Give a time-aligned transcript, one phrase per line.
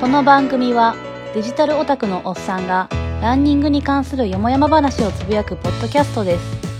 [0.00, 0.96] この番組は
[1.34, 2.88] デジタルオタクのおっさんが
[3.20, 6.70] ランニングに関するよもやま話をつぶやくポッドキャストです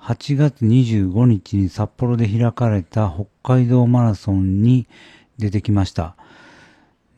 [0.00, 4.88] 8月25日に札幌で開かれた北海道マラソンに
[5.38, 6.16] 出てきました。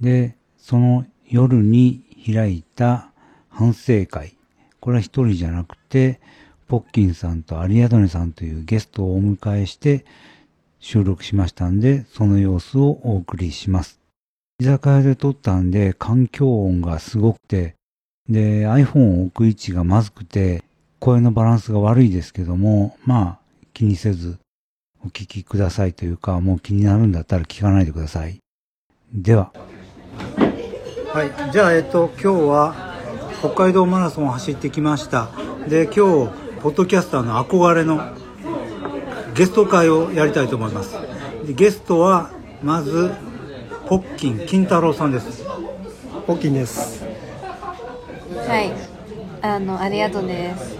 [0.02, 3.10] で、その夜に開いた
[3.48, 4.36] 反省会。
[4.78, 6.20] これは一人じゃなくて、
[6.68, 10.04] ポッキンさんとアリアドネさんというゲストをお迎えして
[10.78, 13.95] 収録しましたんで、その様子をお送りします。
[14.58, 17.74] 居酒屋で撮ったんで環境音がすごくて、
[18.28, 20.64] で、iPhone を置く位置がまずくて、
[20.98, 23.38] 声のバランスが悪いですけども、まあ、
[23.74, 24.38] 気にせず
[25.04, 28.38] お聞きくださいというか、もう気になるんだったら聞かないでください。
[29.12, 29.52] では。
[31.12, 31.52] はい。
[31.52, 32.94] じゃあ、えっと、今日は
[33.40, 35.28] 北海道マラソンを走ってきました。
[35.68, 36.00] で、今日、
[36.62, 38.00] ポッドキャスターの憧れの
[39.34, 40.96] ゲスト会をやりたいと思います。
[41.46, 42.30] でゲストは、
[42.62, 43.12] まず、
[43.88, 45.44] ポッキン金太郎さんです。
[46.26, 47.04] ポッキンです。
[47.04, 48.72] はい、
[49.42, 50.76] あのありがとうです。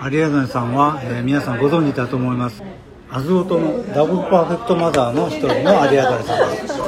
[0.00, 2.62] アリアドネさんは、えー皆さんご存知だと思います。
[3.10, 6.82] アズオトのダブルパーフェクトマザーの一人のアリアドネさんです。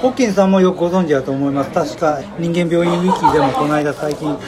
[0.00, 1.70] ホッキンさんもよくご存知だと思います。
[1.70, 4.38] 確か人間病院ウィキでもこの間最近、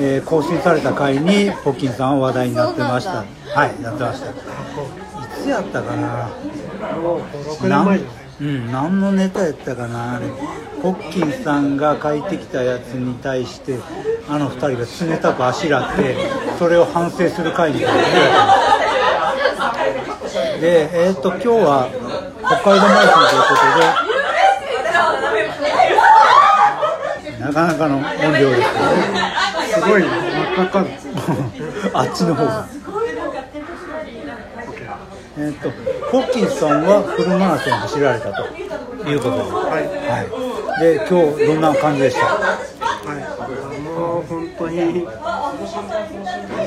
[0.00, 3.24] えー更新された回にホッキンさんは話題になってました。
[3.54, 4.30] はいやってました。
[4.30, 4.32] い
[5.42, 6.30] つやったかな？
[6.98, 10.16] もう6年前じゃないうん、何のネタやったかな？
[10.16, 10.26] あれ
[10.82, 13.78] ポッキンさんが書いてきたやつに対して
[14.28, 14.78] あの二人が
[15.12, 16.16] 冷たくあしらって
[16.58, 18.10] それを反省する会に開かれた。
[20.60, 21.88] でえっ、と今日は
[22.44, 23.54] 北海道マラソンというこ
[27.30, 28.04] とでなかなかの音
[28.40, 28.66] 量ですね。
[29.72, 30.90] すごい真っ赤っか。
[31.94, 32.66] あっちの方が
[35.38, 35.70] えっ、と
[36.12, 38.44] ポッキンさんはフルマラソンを走られたと
[39.08, 39.88] いうことではい。
[40.12, 40.20] は
[40.76, 42.26] い、で今日どんな感じでした？
[42.26, 42.36] は
[43.16, 43.24] い。
[43.80, 45.06] もう本当に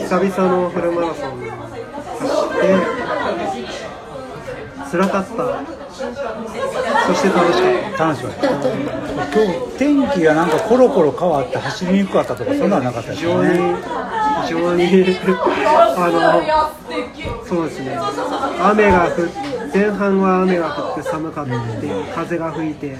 [0.02, 1.53] 久々のフルマラソン走
[2.58, 2.74] って
[4.92, 5.30] 辛かった。
[5.96, 6.02] そ
[7.14, 13.16] して楽しかっ楽しかった今日天気がなんかコロコロ変わって走りにくかったとかそんなのなかったた。
[13.16, 13.78] です非常によね
[14.48, 14.88] 非常に
[15.98, 17.98] あのそうですね。
[18.62, 19.14] 雨が降っ
[19.75, 22.96] 前半は雨が降って寒かったって風が吹いて。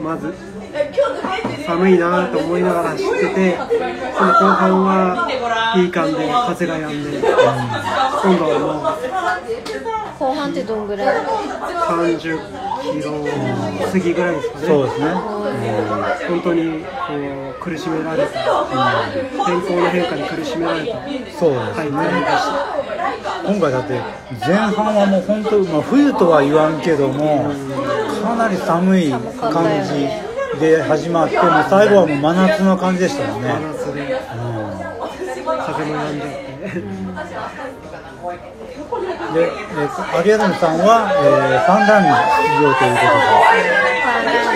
[0.00, 0.34] まず
[1.64, 3.64] 寒いなと思いながら走っててそ
[4.24, 5.28] の後半は
[5.76, 7.28] いい感じで風が止んで、今
[8.36, 8.96] 度は
[10.18, 11.24] 後半ってどんぐらい？
[11.24, 11.34] もう
[12.08, 12.20] 30
[12.82, 13.12] キロ
[13.92, 14.66] 過ぎぐらいですかね。
[14.66, 15.06] そうですね。
[16.28, 16.88] 本当にこ
[17.60, 18.32] う苦しめられた、
[19.46, 20.96] 天候の変化に苦しめられた。
[21.38, 22.32] そうですはいね大変でし
[22.88, 22.91] た
[23.44, 24.00] 今回だって
[24.46, 27.50] 前半はもう本当、まあ、冬とは言わんけども
[28.22, 34.16] かなり寒い感じで始まってもう最後はもう真夏の感じでしたもんね、真夏で
[35.42, 36.52] 風も止んじゃっ
[39.34, 42.10] えーと、アリアドネさんは、えー、ファンランに
[42.52, 43.02] 出場というこ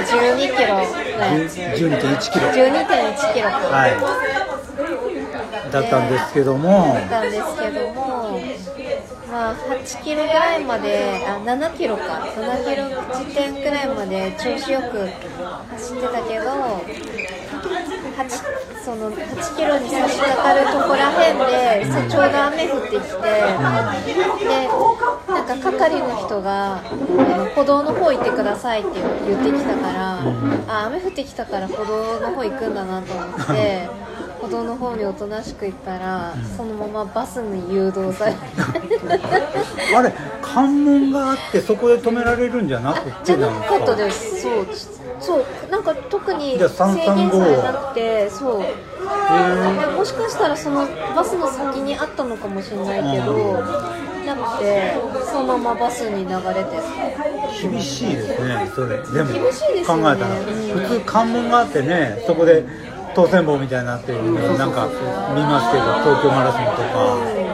[0.06, 1.40] 12キロぐらい。
[1.40, 3.50] とで12.1キロ12.1キロ。
[3.50, 3.56] か。
[3.72, 8.05] はい、だったんですけども、だったんですけども、
[9.36, 15.06] まあ8キロぐらいまで、あ7キロか、7キロ時点ぐらいまで調子よく
[15.72, 16.46] 走ってたけど、
[18.16, 18.30] 8
[18.82, 23.00] その8キロに差し掛かるとこらへんで、ちょうど雨降ってきて、
[24.42, 24.68] で、
[25.28, 26.80] なんか係の人が、
[27.54, 28.88] 歩道の方行ってくださいって
[29.28, 30.18] 言ってきたから、
[30.66, 34.06] あ雨降ってきたから歩道の方行くんだなと思って。
[34.46, 38.38] 歩道の方におとなしく行ったら、そのままバスに誘導されて。
[39.96, 44.42] あれ関門があってそこで止められるんじゃなくじゃなかったです。
[44.42, 44.66] そう
[45.18, 48.60] そうなんか特に制あ335限されなくてそう。
[48.60, 53.32] でもしかしたらそのバスの先にあったのかもしれないけど
[54.26, 54.94] なくて
[55.30, 56.76] そのままバスに流れて。
[57.62, 58.98] 厳しいですねそれ。
[58.98, 60.02] でも厳しいですよね。
[60.02, 60.34] 考えたら、
[60.88, 62.64] 普通関門があってねそこで
[63.16, 64.86] 当選棒みたいになってるのなんか
[65.34, 67.46] 見ますけど東京マラソンとか。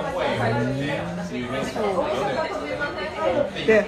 [3.64, 3.86] で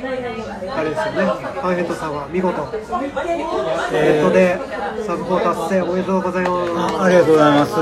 [0.70, 1.26] あれですよね。
[1.60, 2.62] パーフェクトさんは見事。
[2.62, 2.78] ネ
[3.92, 4.24] えー。
[4.24, 4.56] ットで
[5.04, 6.96] サブ4達成おめでとうございます。
[6.96, 7.72] あありがとうございます。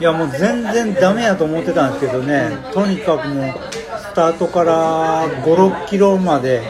[0.00, 2.50] いやもう全然ダメやと思ってたんですけどね。
[2.72, 3.54] とにかくもう
[4.00, 6.62] スタートから56キロまで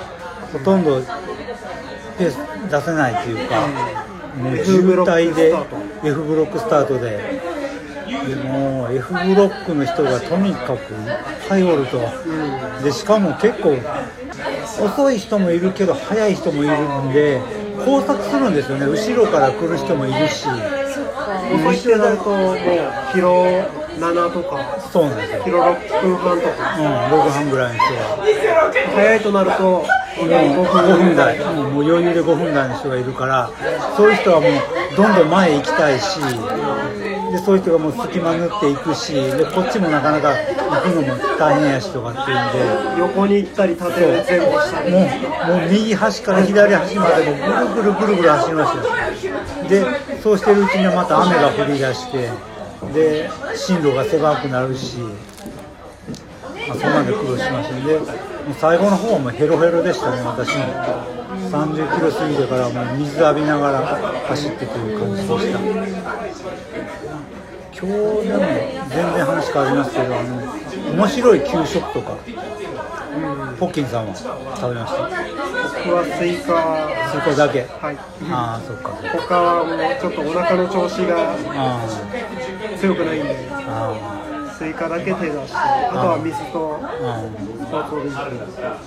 [0.53, 1.01] ほとんど
[2.19, 2.37] ペース
[2.71, 3.67] 出せないっていうか
[4.37, 5.55] もう渋滞で
[6.05, 7.41] F ブロックスタートで。
[8.27, 11.09] でもう F ブロックの人がとにかくいっ
[11.49, 12.01] ぱいおると、
[12.83, 13.77] でしかも結構
[14.83, 17.41] 遅い人もいるけど速い人もいるんで
[17.79, 18.87] 交錯するんですよね。
[18.87, 20.47] 後ろから来る人もいるし。
[20.49, 22.57] 遅いってなるともう
[23.13, 23.65] キロ
[23.99, 24.79] 7とか。
[24.93, 26.77] そうなんですよ、キロ6分半とか。
[26.79, 26.85] うん、
[27.21, 27.99] 6半ぐらいの人は
[28.95, 33.51] 早いとなるともう5 5分分台、うんもう余裕で5分台の人がいるから
[33.97, 34.53] そういう人はもう
[34.97, 36.19] どんどん前へ行きたいし
[37.31, 43.01] でそういう人がもう隙間縫っていくしでこっちもなかなか行くのも大変やしとかっていうんで。
[43.01, 44.91] 横に行ったり縦に前後したり。
[44.91, 48.79] もうもう右端から左端までもうぐるぐるぐるぐる走りました。
[48.79, 48.85] よ
[49.69, 49.85] で
[50.23, 52.31] そうしてるうちにはまた雨が降り出して
[52.93, 55.11] で進路が狭くなるし、ま
[56.75, 57.83] あ、そんなんで苦労しましたね。
[57.83, 57.99] で
[58.59, 60.65] 最後の方はもうヘロヘロでしたね私も。
[61.29, 63.87] 30キロ過ぎてからもう水浴びながら
[64.29, 65.59] 走ってという感じでした。
[67.81, 67.89] 今日
[68.27, 68.41] でも
[68.89, 70.43] 全然話変わりますけどあの
[70.97, 72.17] 面白い給食とか
[73.61, 74.99] ポッキンさんは食べました？
[75.85, 76.53] 僕はスイカ。
[77.13, 77.67] そこだけ。
[77.81, 77.97] はい。
[78.31, 81.87] ああそっか他はもうちょっとお腹の調子があ
[82.81, 83.37] 強くないんで。
[84.59, 88.83] スイカだけ手出してあとは水とあスポーツドリンクあ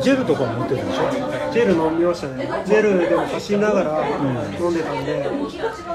[0.00, 1.52] ジェルとかも持ってるでしょ？
[1.52, 2.48] ジェル飲みましたね。
[2.64, 5.28] ジェルでも走りながら飲んでたんで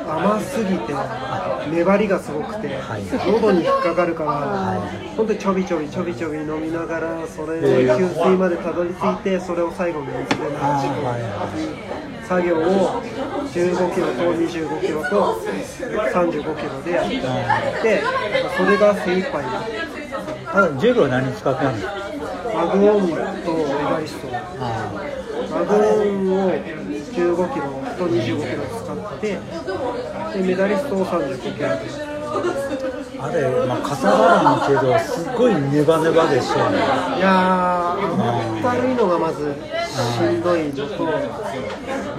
[0.07, 0.93] 甘すぎて
[1.71, 3.03] 粘りがすごくてはい。
[3.31, 4.79] 喉に引っかかるから
[5.17, 15.41] 本当にちょびちょびちょびちょび飲みながらそれで給水までたどり着いてそれを最後に水で流して作業を15キロと25キロと
[16.13, 17.09] 35キロでやっ
[17.81, 18.03] て
[18.55, 19.47] それが精一杯い
[20.45, 21.73] ただジェルは何使ってんの
[22.53, 23.23] マグオンとメ
[23.83, 27.65] ダリストマグオンを15キロ
[27.97, 29.39] と25キロ使って
[30.37, 31.69] でメダリストを35キロ
[33.21, 39.55] あれ、まあ、かさばらんけどすっごいネバネバでしょいやー甘ったるいのがまず
[39.89, 41.05] しんどいのと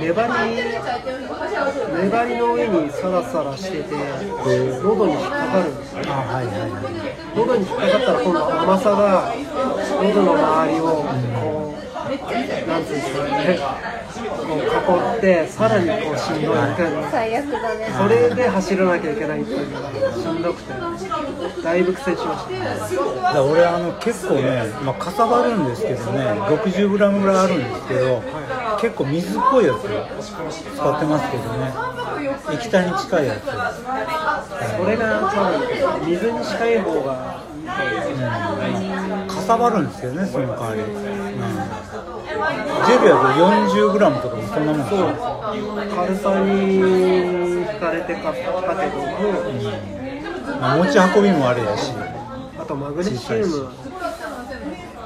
[0.00, 0.56] 粘り
[2.02, 3.94] 粘りの上にサラサラしてて
[4.82, 6.02] 喉に引っかかるんですよ。
[6.08, 6.93] あはいはいはい。
[7.37, 9.35] 喉に引っかかったら今度甘さが
[10.02, 10.85] 喉の周りを
[11.41, 14.00] こうなんていうんですかね
[14.50, 17.87] こう囲ってさらにこうしんどいみたいな最悪だね。
[17.97, 20.73] それで走らなきゃいけないっていうのがしんどくて
[21.62, 22.64] だいぶ苦戦しました。
[22.64, 28.23] だから俺あの結構ね、まあ、かさばるんですけどね 60g ぐらいあるんですけど
[28.81, 31.73] 結構水っぽいやつ使ってますけどね。
[32.52, 33.52] 液体に近いやつそ
[34.85, 35.35] れが多
[35.99, 37.44] 分水に近い方が
[39.29, 40.91] かさばるんですけどねその代わり、うん、
[42.40, 45.06] ジェルやと 40g とかもそんなもんですよ
[45.94, 49.04] 軽さに惹かれて買ったけども
[50.60, 51.92] まあ持ち運びもあれやし
[52.58, 53.69] あとマグネシウム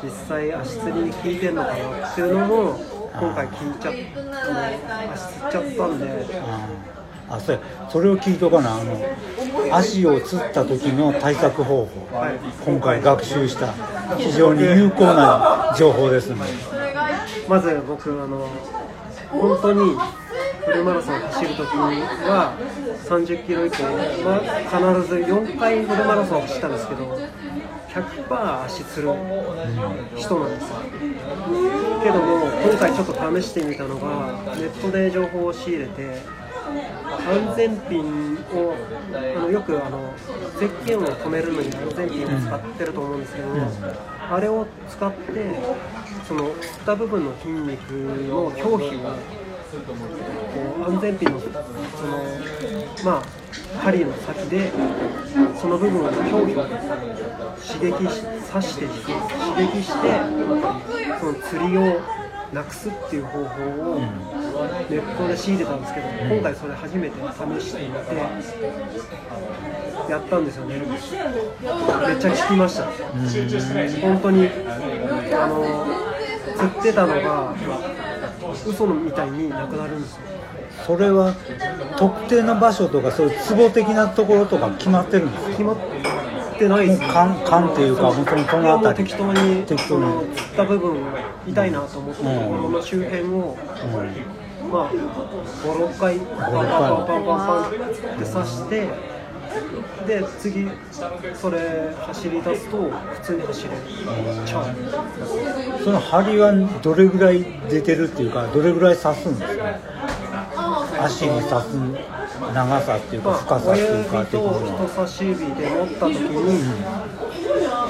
[0.02, 2.78] 実際足つりに効いてんのかなっていうのも
[3.14, 6.26] 今回聞いちゃあの足つっちゃったんで
[7.26, 7.62] あそうや。
[7.90, 8.74] それを聞いとかな。
[8.74, 12.38] あの足をつった時の対策方法、はい。
[12.66, 13.72] 今回学習した。
[14.18, 16.36] 非常に有効な情報ですね
[17.48, 18.48] まず僕あの
[19.30, 19.96] 本当に
[20.64, 22.56] フルマラソン走るときは
[23.04, 23.82] 30キロ以降
[24.24, 27.18] は必ず4回フルマラソン走ったんですけど
[27.88, 29.10] 100%足つる
[30.16, 30.76] 人なんですよ。
[32.02, 36.18] けども今回ちょっと試してみたのがネットで情報を仕入れて
[37.28, 38.74] 安全ピンを
[39.36, 40.12] あのよくあの
[40.58, 43.48] ゼッケンを止めるのに安全ピンを使ってると思うんですけど、
[44.30, 45.22] あれを使って
[46.26, 46.54] その振っ
[46.86, 49.14] た部分の筋肉の表皮をこ
[50.80, 51.52] う安全ピンのその
[53.04, 53.22] まあ
[53.80, 54.72] 針の先で
[55.60, 58.96] その部分の表皮を刺激し刺して刺
[59.66, 60.08] 激して
[61.20, 62.00] その釣りを
[62.52, 64.00] なくすっていう方法を
[64.88, 67.98] ネットで仕入れたんですけど今回それ初めて試してみて
[70.08, 70.76] やったんですよね。
[70.76, 70.88] めっ
[72.18, 72.84] ちゃ効きました。
[72.84, 74.48] 本当に
[75.32, 76.13] あの
[76.56, 77.54] 釣ってたのが
[78.68, 80.20] 嘘のみたいになくなるんですよ。
[80.86, 81.34] それは
[81.96, 85.50] 特定の場所とかそういうツボ的なところとか決まってるんですか？
[85.50, 85.76] 決まっ
[86.58, 90.34] てないですもう勘勘っていうかもうそのそいやもうのあたり適当に適当に。
[90.34, 90.96] 釣った部分
[91.46, 93.56] 痛いなと思ったところの周辺を、
[94.70, 96.18] まあ56回。
[96.18, 97.72] パンパンパンパンパンパンっ
[98.18, 98.88] て刺して
[100.06, 100.68] で次
[101.34, 101.58] それ
[102.06, 103.76] 走り出すと普通に走れる。
[104.46, 104.64] ちゃう
[105.84, 109.64] その針はどれぐらい出てるっていうかどれぐらい刺すんですか？
[111.00, 111.74] 足に刺す
[112.54, 116.74] 長さっていうかまあ深さっていうか的にと人は差し指で持った時に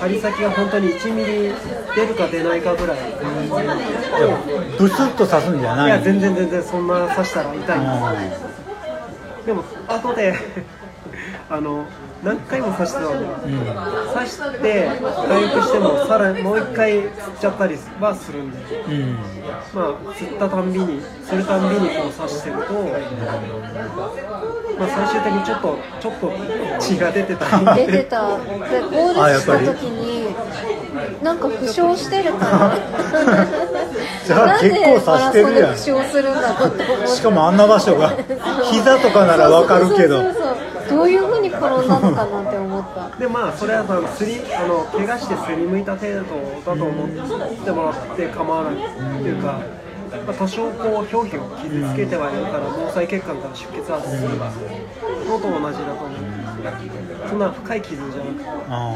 [0.00, 1.26] 針先が本当に1ミリ
[1.94, 2.98] 出るか出ないかぐらい。
[4.78, 8.42] ブスッと刺すんじゃないいや全然全然そんな刺したら痛いんあです。
[9.46, 10.34] でも後で
[11.54, 11.86] あの
[12.24, 13.26] 何回も刺してたんで、
[14.12, 14.88] 刺して
[15.28, 18.58] 回復してもさらにもう一回釣っちゃったりはするんで。
[18.58, 19.18] ーうん
[19.74, 22.72] まあ釣ったたんびに釣るたんびにこう刺してると、
[24.78, 26.32] まあ、最終的にちょっとちょっと
[26.80, 27.44] 血が出てた
[27.76, 27.86] り。
[27.86, 28.38] 出てた。
[28.38, 28.42] で
[28.80, 30.34] ゴールした時に
[31.22, 32.76] なんか負傷してるから
[34.24, 35.60] じゃあなんで結構刺してるやん。
[35.60, 38.16] マラソンで負傷するんだろうって思ってしかもあんな場所が
[38.72, 40.22] 膝とかならわかるけど。
[40.22, 40.43] そうそうそう
[40.88, 43.16] どういう風に転んだのかなって思った。
[43.16, 46.24] でまあそれはあのすりあの怪我してすりむいた程度だ
[46.64, 47.08] と思っ
[47.64, 49.60] てもらって構わないっていうか、
[50.26, 54.28] まあ、多少こう表皮を傷つけてはいるから毛細血管から出血はする
[55.28, 56.18] のと同じだと思う
[57.28, 58.94] そんな深い傷じゃなくてあ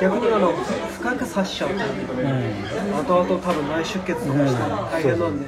[0.00, 3.06] 逆にあの深く刺しちゃうとーうん。
[3.06, 5.46] 後々多分内出血とかしたら大変なんで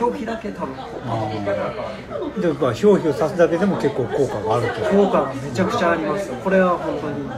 [0.00, 4.80] 表皮だけ多分あーでやっぱ表皮を刺すだけでも結構効果があると。
[4.90, 7.28] 効果がめちゃくちゃありますこれは本当に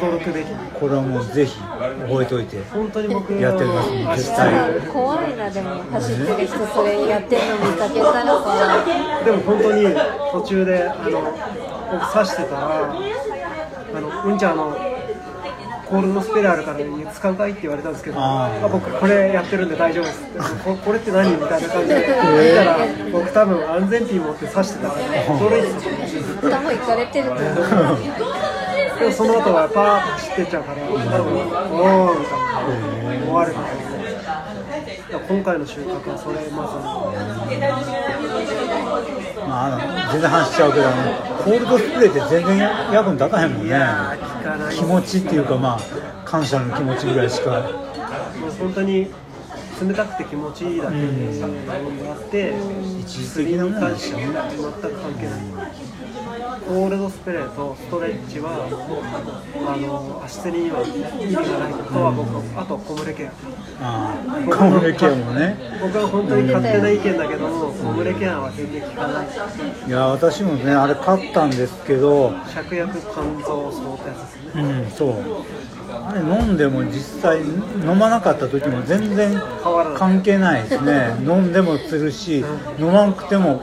[0.00, 0.46] 驚くべき。
[0.78, 2.62] これはもうぜひ覚えておいて。
[2.72, 4.80] 本当に僕やってみます絶対。
[4.92, 8.84] 怖いなでも走ってる人それやってんの見かけたらさ
[9.24, 9.86] でも本当に
[10.32, 11.20] 途中であの
[11.92, 14.91] 僕刺してたらあのうんちゃんあの
[15.88, 16.78] コールのスペルあるから
[17.12, 20.22] 使うかいって言われたんですけどあ僕これやってるんで大丈夫です。
[20.22, 22.04] ってここれって何みたいな感じで 見
[22.54, 22.76] たら
[23.12, 25.04] 僕多分安全ピン持って刺してたから
[25.36, 25.68] 驚いて
[26.50, 27.44] た頭いかれてると思う
[28.98, 32.46] でもその後はパーッと走ってっちゃうから多分おーみたいな
[33.26, 33.92] 思われてたけど
[35.10, 36.66] いや今回の収穫はそれま
[39.52, 40.88] まあ、全然話しちゃうけど
[41.44, 42.58] コールドスプレーって全然
[42.90, 43.76] 役に立たへんもんね。
[44.74, 47.60] 気持ちっていうかまあ感謝の気持ちぐらいしか。
[48.40, 49.10] もう本当に
[49.80, 52.54] 冷たくて気持ちいいだけでものがあって
[53.00, 55.91] 一時的なもん関しては全く関係ない
[56.60, 58.50] コールドスプレーとストレッチは
[59.66, 63.30] あの足つりには意味がないことは僕あと小群ケア
[63.80, 65.56] ああカモレケアもね。
[65.80, 69.26] 僕は本当に勝手な意見だけども小群ケアは全然効かない。
[69.88, 75.14] いや私もねあれ買ったんですけど芍薬肝臓層ってやつですねうんそう。
[76.04, 79.40] あれ飲んでも実際飲まなかった時も全然
[79.96, 81.14] 関係ないですね。
[81.20, 82.44] 飲んでもつるし
[82.78, 83.62] 飲まなくても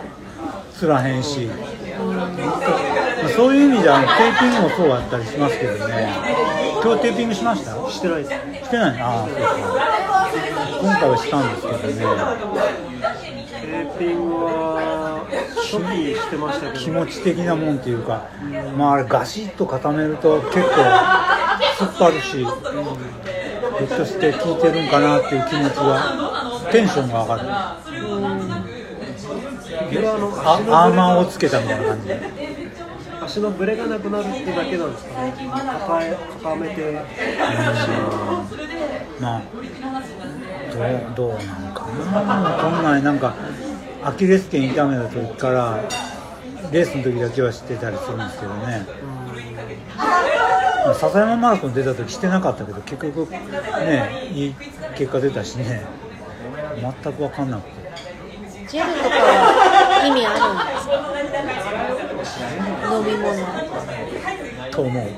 [0.74, 1.50] つらへんし
[3.40, 6.14] そういう意味ではあのテーピングもそうだったりしますけどね。
[6.84, 7.72] 今日テーピングしました？
[7.90, 8.32] してないです。
[8.66, 9.00] してない？
[9.00, 11.88] ああそうそう今回はしたんですけどね。
[13.62, 15.24] テーピングは
[15.56, 16.84] 初期してましたけど。
[16.84, 18.28] 気持ち的なもんっていうか。
[18.76, 20.68] まああれガシッと固めると結構
[21.80, 22.60] 突っ張るし、ひょっ
[23.88, 27.48] として効いてるんかなっていう気持ちがテンションが上がる。
[29.92, 32.20] 僕はあのあ足のアーマーをブつけたみたいな感じで。
[32.20, 32.49] レ
[33.30, 35.34] 足のブレがなくなるってだけなんですかね。
[35.38, 37.00] 固え固めて
[39.20, 39.42] まあ
[40.74, 42.60] どうどうなんかな。
[42.64, 43.36] こんなんなんか
[44.04, 45.80] アキレス腱痛めた時から
[46.72, 48.88] レースの時だけは知ってたりするんですけどね。
[50.96, 54.56] 笹山マラソン出た時してなかったけど結局ねいい
[54.98, 55.86] 結果出たしね。
[56.82, 57.80] 全く分かんなくて。
[58.70, 61.19] ジェルとかは意味あるんですか？
[62.92, 63.34] 飲み物。
[64.72, 65.04] と思う。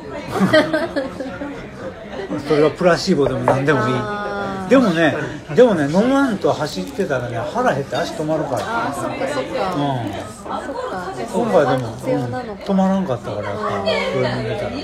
[2.47, 5.13] それはプラシーボでも何でもいあいでもね
[5.53, 8.57] でもね飲まんと走ってたらね腹減って足止まるから。
[8.61, 10.63] あーそっかそっか、うん。
[10.63, 11.11] そっか。
[11.13, 13.91] じゃあ今回でも、必要なのうんか、止まらんかったからやっぱこれ
[14.29, 14.69] 飲んでたら。
[14.69, 14.75] で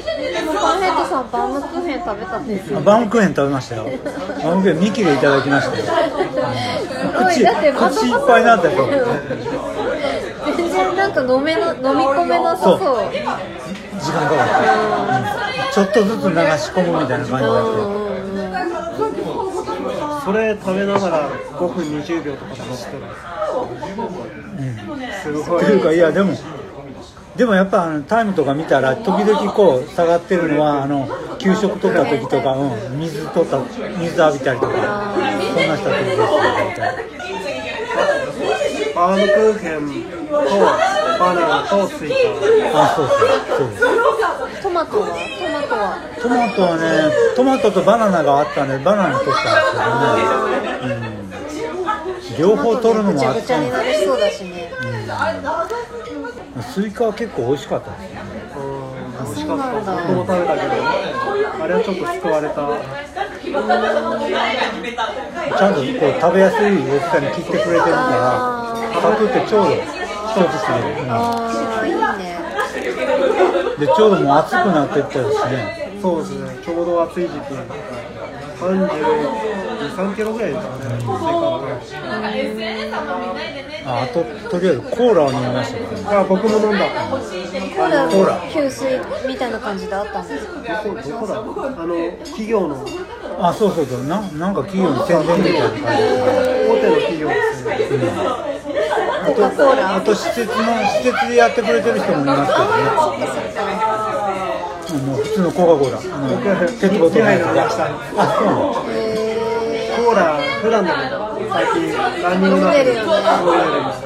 [0.45, 2.77] もパンヘッドさんバームクーヘン食べたんですよ。
[2.79, 3.83] あバームクーヘン食べましたよ。
[3.85, 3.93] バー
[4.57, 5.83] ムクーヘン2切れいただきましたよ。
[5.85, 5.91] す
[7.17, 7.33] ごい。
[7.33, 8.77] 口だって口いっぱいになったよ
[11.25, 12.79] 全然なんか飲めな飲み込めなさそう。
[12.79, 13.11] そう。
[13.11, 14.61] 時間かかった、
[15.41, 18.53] うんちょっとずつ流し込むみたいな感じだっうんうんう
[20.19, 20.21] ん。
[20.25, 23.03] それ食べながら5分20秒とかで走ってる。
[25.23, 26.33] すごいてというかいやでも
[27.35, 31.07] でもやっぱあのタイムとか見たら時々こう下がってるのはあの
[31.37, 33.59] 給食取った時とか、うん、水取った
[33.99, 35.13] 水浴びたりとか
[35.53, 36.17] そんなした時です
[38.95, 39.81] バームクーヘン
[40.27, 42.13] とバナナとスイカ
[42.83, 43.17] あそうそう
[43.77, 43.87] そう
[44.61, 46.83] トマトはトマトはトマトはね
[47.35, 48.67] トマトとバナナがあったん。
[48.69, 49.45] でバナナ取ったん。
[49.45, 50.29] です
[52.37, 54.71] けどね、うん、両方取るのぐちゃぐちゃもあったになりそうだしね
[56.73, 58.21] スイカは結構美味しかったですね
[59.17, 59.65] 美味しかった
[60.07, 60.73] 僕も食べたけど
[61.63, 62.55] あれはちょっと救われた
[65.57, 65.73] ちゃん。
[65.73, 70.06] とこう食べやすい大きさに切ってくれてるからサクってちょうど
[70.37, 71.13] 一つする、うんあ
[71.81, 72.37] あいいね。
[73.79, 75.17] でちょうどもう暑くなってったし
[75.51, 75.97] ね。
[76.01, 76.57] そうですね。
[76.63, 77.41] ちょうど暑い時期。
[78.57, 78.89] 32、
[79.95, 80.81] 3キロぐらいですかね。
[81.05, 81.11] 生
[83.85, 86.03] ああととりあえずコーラを飲みましたけどね。
[86.03, 86.85] 活あ僕も飲んだ。
[86.89, 88.29] コーラコーラ。
[88.51, 90.83] 給水みたいな感じであったんですか？
[90.83, 91.67] どこどこだ？
[91.83, 92.85] あの企業の。
[93.39, 94.03] あそうそうそう。
[94.05, 95.87] ななんか企業の宣伝みたいな感じで。
[96.67, 97.63] 大手の企業です
[97.97, 98.07] ね
[99.27, 102.65] コカ・コーラあと施設の施設でやってくれてる人もいますけど
[104.99, 105.97] ねもう普通のコカ・コーラ
[106.29, 106.43] 僕
[106.79, 111.17] ペットボトルのやつがあそうなのコーラ普段だけど
[111.49, 111.93] 最近
[112.23, 113.09] ランニングの後に飲んでるよね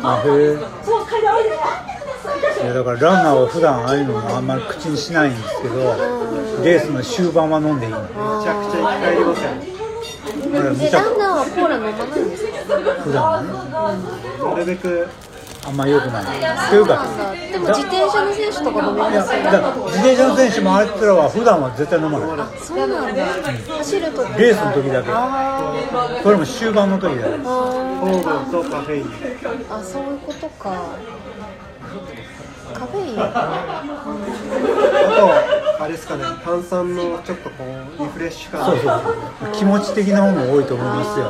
[0.03, 0.57] あへえ
[2.61, 5.75] いやだからランナーは普段ああいうのもあんまり口にしないんですけど
[6.63, 9.80] レースの終盤は飲んでいいのめちゃくちゃ生き返りますよね
[10.45, 12.51] えだからむちゃランナーはコーラ飲まないんですか？
[13.03, 13.47] 普段はね
[14.43, 15.07] なるべく
[15.63, 16.23] あんま良くない。
[16.23, 16.27] っ
[16.69, 22.29] ていうかなんだでも自転車の選手とか飲みいやますよだから自転車の選手もあいつらは普段は絶対飲まない。
[22.57, 23.25] そうなんだ。
[23.77, 25.11] 走るとレースの時だけ。
[25.13, 25.73] あ
[26.23, 27.35] それも終盤の時だけ。
[27.35, 27.41] ー。
[27.41, 27.45] あ
[28.01, 30.97] 糖分とカフェインーあそういうことか
[32.81, 33.15] カフェイン。
[33.19, 33.27] あ
[35.77, 37.63] とあれですかね炭酸のちょっとこ
[37.99, 38.65] うリフレッシュ感。
[38.65, 41.25] そうそう気持ち的なものも多いと思いますよ。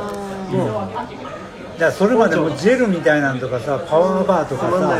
[1.74, 4.98] だからそれまでもジェルみたいなのとかさパワーバーとかさ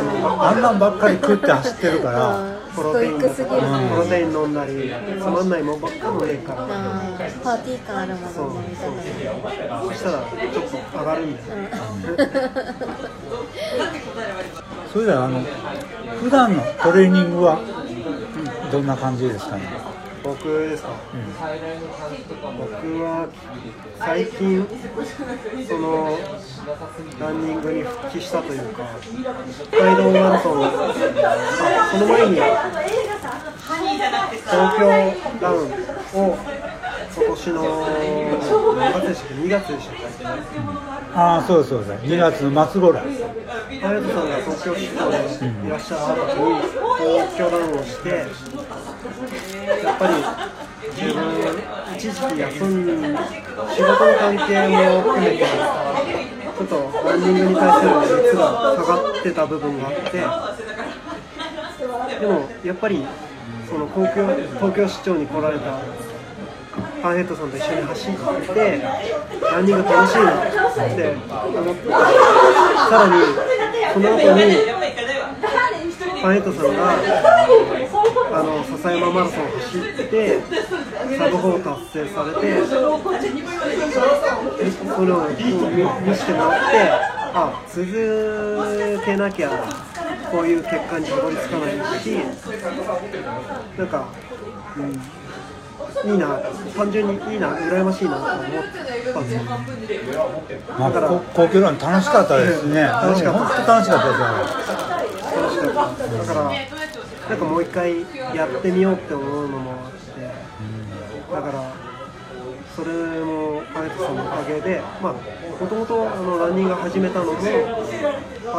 [0.50, 3.61] あんなんばっかり食って走ってるからストイックすぎる。
[3.61, 6.67] プロテイン飲んだりつまんないもんばっか飲んでるから。
[6.67, 9.83] パーティー感あるもそうの飲みたいな。
[9.83, 11.43] そしたらちょっと上がるんで
[14.93, 15.41] それではあの
[16.21, 17.59] 普段のトレーニングは
[18.71, 19.62] どんな感じですかね？
[20.23, 20.91] 僕ですか、
[22.59, 22.71] 僕
[23.02, 23.29] は
[23.99, 24.64] 最近
[25.69, 26.17] その
[27.18, 28.87] ランニングに復帰したというか
[29.70, 30.70] 北海道マラソンあ
[31.90, 32.51] その前に東
[34.79, 34.88] 京
[35.40, 35.57] ラン
[36.14, 36.37] を
[37.14, 37.57] 今年の
[38.77, 40.25] 何月でしたっけ？2月でしたっけ？
[41.14, 45.16] ああそうそうそう2月の末頃隼人さんが東京出張で
[45.66, 48.09] いらっしゃった時に東京ランをして
[49.64, 50.14] やっぱり
[50.92, 51.18] 自分
[51.96, 53.16] 一時期休ん
[53.70, 57.90] 仕事の関係も含めてちょっとランニングに対する
[58.22, 58.42] 熱が
[58.77, 60.11] 下がってた部分があって
[62.20, 63.07] でもやっぱり
[63.68, 64.27] その東京
[64.59, 65.81] 東京出張に来られた
[67.03, 68.12] パンヘッドさんと一緒に走っ
[68.55, 68.81] て
[69.42, 71.96] ランニング楽しいなって思ってさ
[72.90, 73.14] らに
[73.92, 74.22] その後に
[76.22, 76.79] パンヘッドさんが
[78.42, 80.40] あの笹山マラソンを走って
[81.16, 82.83] サブ4達成されてそれ
[85.12, 85.44] を見
[86.11, 87.87] 見せてもらってあ続
[89.05, 89.48] けなきゃ
[90.33, 92.18] こういう結果にたどり着かないし
[93.78, 94.09] なんか、
[94.76, 96.40] うん、いいな
[96.76, 98.38] 単純にいいな羨ましいなと思っ
[99.14, 99.42] たんですよ。
[100.78, 102.83] まあこ皇居ラン楽しかったですね。
[102.83, 103.38] 楽しかった。
[103.38, 106.09] 本当楽しかった楽しかった。
[106.18, 106.82] だから
[107.28, 108.00] なんかもう一回
[108.35, 110.02] やってみようって思うのもあって。
[111.32, 111.72] だから
[112.76, 117.44] それもパンエットさんのおかげでまあもともとランニング始めたのもパ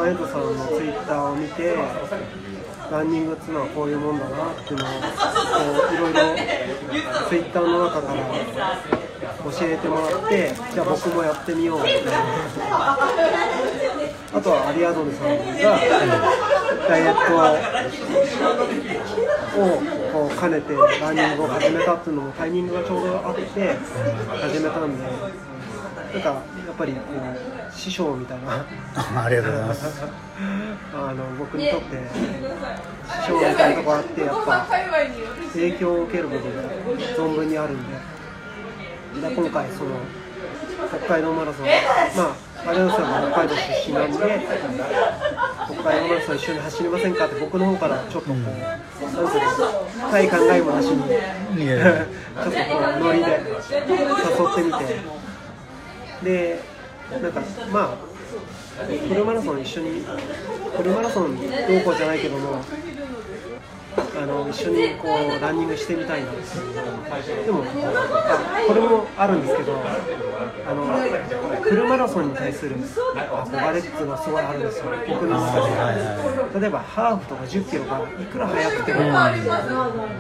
[0.06, 1.76] ンエットさんのツイッターを見て
[2.91, 4.89] ランニングっていうのはこういうもんだなっていうのを
[5.93, 6.19] いろいろ
[7.30, 8.17] ツイッターの中から
[9.43, 12.12] 教えてもらってじゃあ僕もやってみようみたいな。
[14.34, 15.36] あとはアリアドネさんが
[16.89, 17.13] ダイエッ
[20.12, 25.04] トを兼ねてランニングを始めたっていうのもタイミングがちょうどあって始めたんで
[26.13, 26.41] なんかや
[26.72, 28.65] っぱりこう師匠みたいな。
[29.24, 30.04] ありがとうございます。
[30.93, 31.98] あの僕にとって
[33.22, 34.67] 師匠みたいなとこあってやっぱ
[35.54, 36.63] 影響を受ける部分が
[37.17, 37.78] 存分にあるん
[39.22, 39.91] でで今回その
[40.89, 41.72] 北海道マラソンま
[42.24, 53.36] あ有吉さんが北海道出身なんで北海道マラソン一緒に走りませんかって僕の方からちょっとこう、なんていうの深い考えもなしにちょっとこうノリで誘
[54.52, 54.99] ってみて
[56.23, 56.60] で
[57.21, 58.13] なんかまあ
[59.08, 60.04] フルマラソン一緒に
[60.76, 61.47] フルマラソンどう
[61.82, 62.62] こうじゃないけども
[64.15, 69.73] あの一緒にこうランニングしてみたいなでもこれもあるんですけど
[70.67, 70.86] あの
[71.74, 75.66] フルマラソンに対する憧れっていうのはすごいあるんですよ僕の中
[76.54, 79.34] で例えばハーフとか1 0キロがいくら速くても、ハ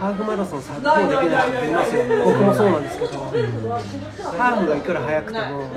[0.09, 5.69] ーフマラソン殺到できない人もいますよ僕もそうなんですけど、ハーフがいくら速くても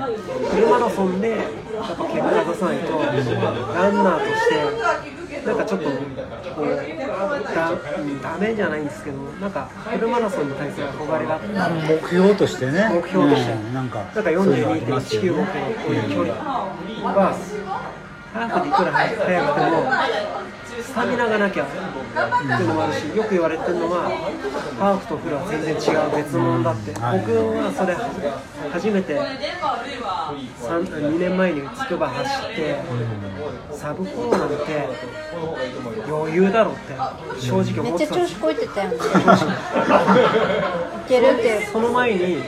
[0.49, 1.45] フルマラソンでやっ
[1.93, 4.57] ぱ結果出さないとランナーとして
[5.47, 6.75] なんかちょっとこう
[7.55, 7.71] だ
[8.21, 11.41] ダメじゃないんですけどなんかフルマラソンに対する憧れがあっ
[12.01, 12.89] 目標としてね。
[12.93, 13.73] 目標としてうん。
[13.73, 17.33] なんかなんかそういうのありますよ42.195キロねっていう距離は
[18.33, 19.87] ハーフでいくら速くても
[20.81, 24.09] スタミナがなきゃっていうのもあるしよく言われてるのは
[24.79, 27.19] ハーフとフルは全然違う別物だって、はい。
[27.19, 27.95] 僕はそれ
[28.71, 29.19] 初めて
[30.67, 32.79] 2年前に筑波走って、
[33.71, 34.55] サブ4なんて
[36.07, 36.93] 余裕だろって
[37.41, 38.95] 正直め思ってたんですっちゃ調子こいてたよね。
[38.97, 38.99] い
[41.09, 42.43] けるってその前に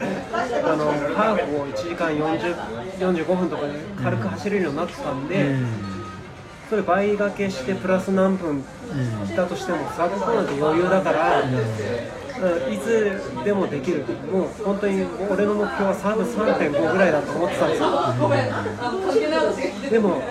[0.00, 2.54] あのハーフを1時間40
[2.98, 5.56] 45分とかで軽く走れるようになってたんで、
[6.68, 8.62] それ倍掛けしてプラス何分
[9.36, 11.54] だとしてもサードコーナーで余裕だから、うん。
[12.72, 14.04] いつでもできる。
[14.30, 17.90] もう本当に俺の目標はサーブ3.5ぐらいだと思ってたんですよ、
[19.90, 20.22] でも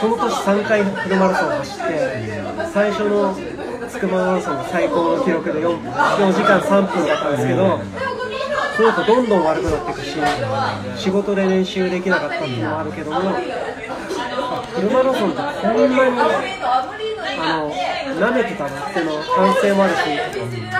[0.00, 1.92] その年3回フルマラソンを走って
[2.72, 3.36] 最初の
[3.88, 7.78] 筑波マラソンの最高の記録で 4, 4時間3分だったんですけど、
[8.76, 10.16] その後どんどん悪くなっていくし
[10.96, 13.20] 仕事で練習できなかったっていうのもあるけども
[14.78, 16.20] フルマラソンってこんなに
[17.40, 17.72] あの
[18.14, 20.02] 舐めてたなっていうの反省もあるし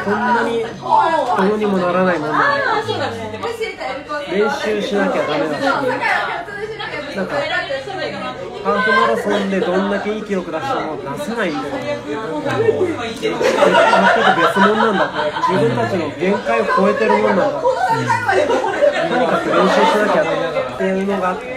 [0.05, 0.63] こんなに
[1.51, 2.79] どうにもならないもんなんだ
[4.31, 5.65] 練習しなきゃダメだし
[7.17, 7.35] なんか
[8.63, 12.55] ハーフマラソンでどんだけいい記録出しても出せないんだよ全く
[14.39, 15.11] 別物なんだ
[15.49, 21.49] 自分たちの限界を超えてるもんなんだとにかく練習しなきゃダメだっていうのがあって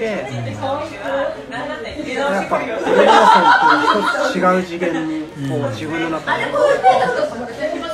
[2.14, 2.82] やっぱ上村
[3.28, 6.44] さんと一つ違う次元にこう自分の中で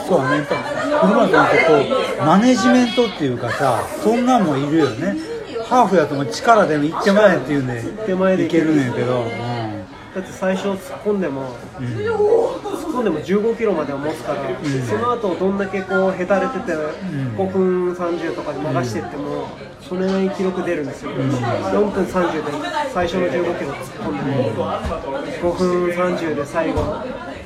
[0.08, 5.16] そうねやっぱフルマラソンってこうマネジメントっていうかさそんなんもいるよね。
[5.68, 9.57] ハーフやとも力でもいってまえっていうんで手前でいけるねんけど、うん
[10.18, 11.90] だって最初突っ込んでも、突っ
[12.92, 14.42] 込んでも15キロまでは持つから、
[14.90, 19.48] その後どんだけこうへたれてて、5分30とかで流していっても、
[19.80, 22.52] それなりに記録出るんですよ、4分30で
[22.92, 26.82] 最初の15キロ突っ込んでも、5分30で最後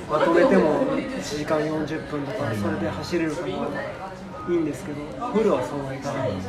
[0.09, 4.10] まとめても1時間40分とかそれで走れるから
[4.49, 6.41] いいんですけどフルはそうはいかないもう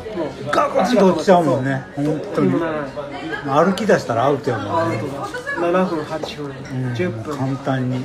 [0.50, 1.84] ガと落ちちゃうもんね。
[1.94, 2.20] 本当に。
[2.34, 4.96] どうにもならない歩き出したらアウトやもんね。
[4.96, 5.26] アウトだ
[5.72, 7.36] 7分8分、うん10分。
[7.36, 8.04] 簡単に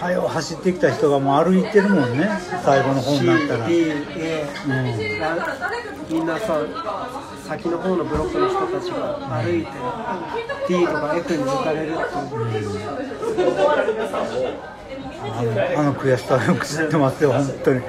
[0.00, 2.28] 早う走ってきた人がもう歩いてるもんね。
[2.64, 3.66] 最後の方になったら。
[3.66, 5.34] C、D、A、ラ
[6.10, 6.26] みん。
[6.26, 6.60] なさ
[7.46, 9.68] 先の方のブロックの人たちが歩いて
[10.68, 12.80] D とか F に抜かれるっていう
[15.26, 17.80] あのあの悔しさをよく知ってますよ本当に。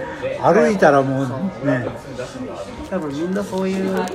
[0.41, 1.85] 歩いたらもうね。
[2.89, 4.07] 多分みんなそういうは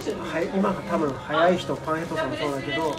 [0.54, 2.96] 今多分速い人パンヘッドさんもそうだけど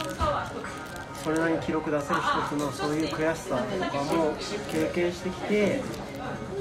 [1.24, 4.34] それなりに記録出せる人っていうのそういう悔しさとかも
[4.72, 5.82] 経験してきて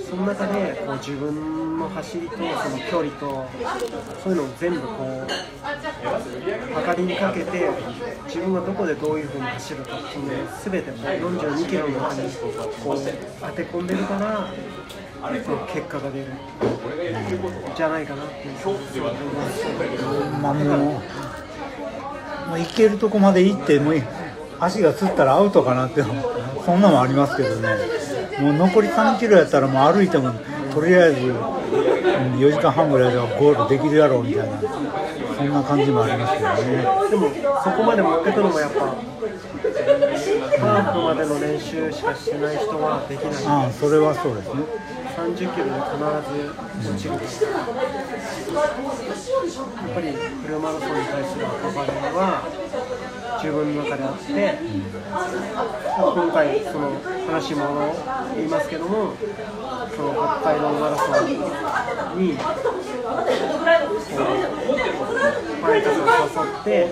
[0.08, 2.50] その中でこう自分の走りとその
[2.90, 3.46] 距離と
[4.22, 7.70] そういうのを全部こう測りにかけて
[8.26, 12.98] 自分がどこでどういうふうに走るかっていうのを全てこう42キロの中にこう
[13.40, 14.52] 当て込んでるから
[15.44, 16.26] その結果が出る
[17.76, 18.80] じゃないかなっていううに思い
[19.34, 19.64] ます。
[20.42, 21.02] まあも
[22.46, 24.02] うもう行けるとこまで行ってもう
[24.60, 27.68] 足がつったらアウトかなってそんなのもありますけどね。
[28.40, 30.32] もう残り3キロやったらもう歩いても
[30.72, 31.34] とりあえずうん
[32.38, 34.60] 4時間半ぐらいではゴールできるやろうみたいな
[35.36, 36.82] そんな感じもありますけどね。
[37.10, 37.30] でも
[37.64, 43.44] そこまで持ってくのもやっぱハーフまでの練習しかしてない人はできない。
[43.46, 44.62] ああそれはそうですね。
[45.20, 46.00] 30キロで必
[46.32, 46.48] ず
[46.88, 47.12] 落ちる。
[47.12, 47.20] やっ
[49.92, 52.48] ぱりフルマラソンに対する憧れは
[53.42, 54.58] 自分の中であって、
[55.96, 57.94] 今回その話も
[58.36, 59.14] 言いますけども
[59.96, 62.50] その北海道マラソンにこう
[65.62, 66.88] 前田さん誘って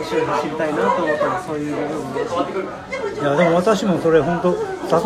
[0.00, 4.48] 一緒に走りたいなと思ったのはそういう部分でいやでも私もそれ本当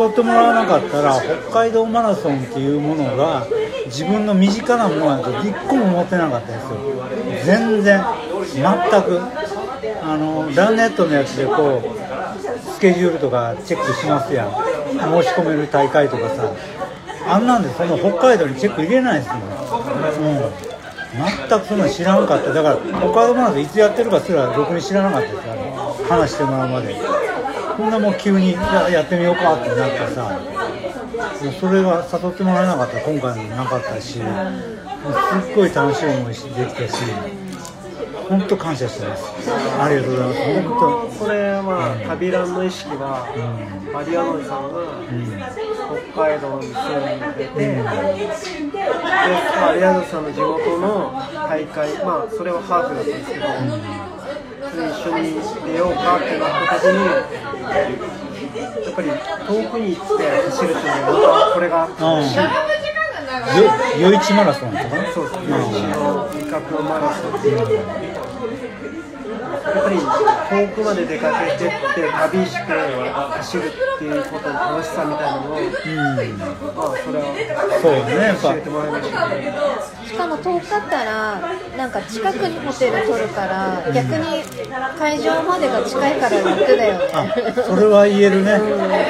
[0.07, 3.47] 誘ってもらわなかったら北海道マラソンっていうものが
[3.87, 7.03] 自分の身近なものなんて一個も持ってなかったですよ。
[7.45, 8.05] 全然。
[8.55, 8.65] 全
[9.03, 9.21] く。
[10.13, 14.51] あのランネットのやつでこうスケジュールとかチェックしますやん。
[14.51, 16.53] 申し込める大会とかさ。
[17.27, 19.49] あんなんでその北海道にチェック入れないですもん、うん、
[21.49, 22.53] 全くそんな知らんかった。
[22.53, 25.43] だから北海道マラソンいつやってるかすらろくに知らなかったです。
[25.43, 25.55] か
[26.15, 26.95] ら話してもらうまで。
[27.77, 30.39] こんなもう急にややってみようかってなってさ。
[31.59, 34.25] それが誘ってもらえなかった今回もなかったしすっ
[35.57, 37.42] ごい楽しい思いできたし。
[38.33, 39.25] 本当感謝してます。
[39.79, 40.41] ありがとうございます。
[40.41, 40.65] 本
[41.19, 43.37] これはまあ旅ランの意識は有
[44.11, 45.05] リアノイさんが
[46.13, 47.21] 北海道に住ん。
[47.37, 47.85] でて、で有
[49.85, 51.13] アノイさんの地元の
[51.45, 53.45] 大会まあそれはハーフだったんですけど、
[54.73, 55.37] それ一緒に
[55.69, 62.82] 出ようかってなった時にやっぱり遠くに行って走るっていうのはまたこれが楽しい、当
[63.41, 63.71] よ
[64.09, 65.11] 余市マラソンとかね。
[65.15, 68.32] そうですね、の味覚マラソン
[69.73, 77.25] やっぱり遠くまで出かけてって旅して走るっていうことの楽しさみたいなのを、まあそれは
[77.81, 79.53] そうね教えてもらいましたね。
[80.07, 81.41] しかも遠かったら
[81.77, 84.43] なんか近くにホテル取るから逆に
[84.99, 87.01] 会場までが近いから楽だよ。
[87.15, 87.27] あ
[87.65, 88.61] それは言えるね。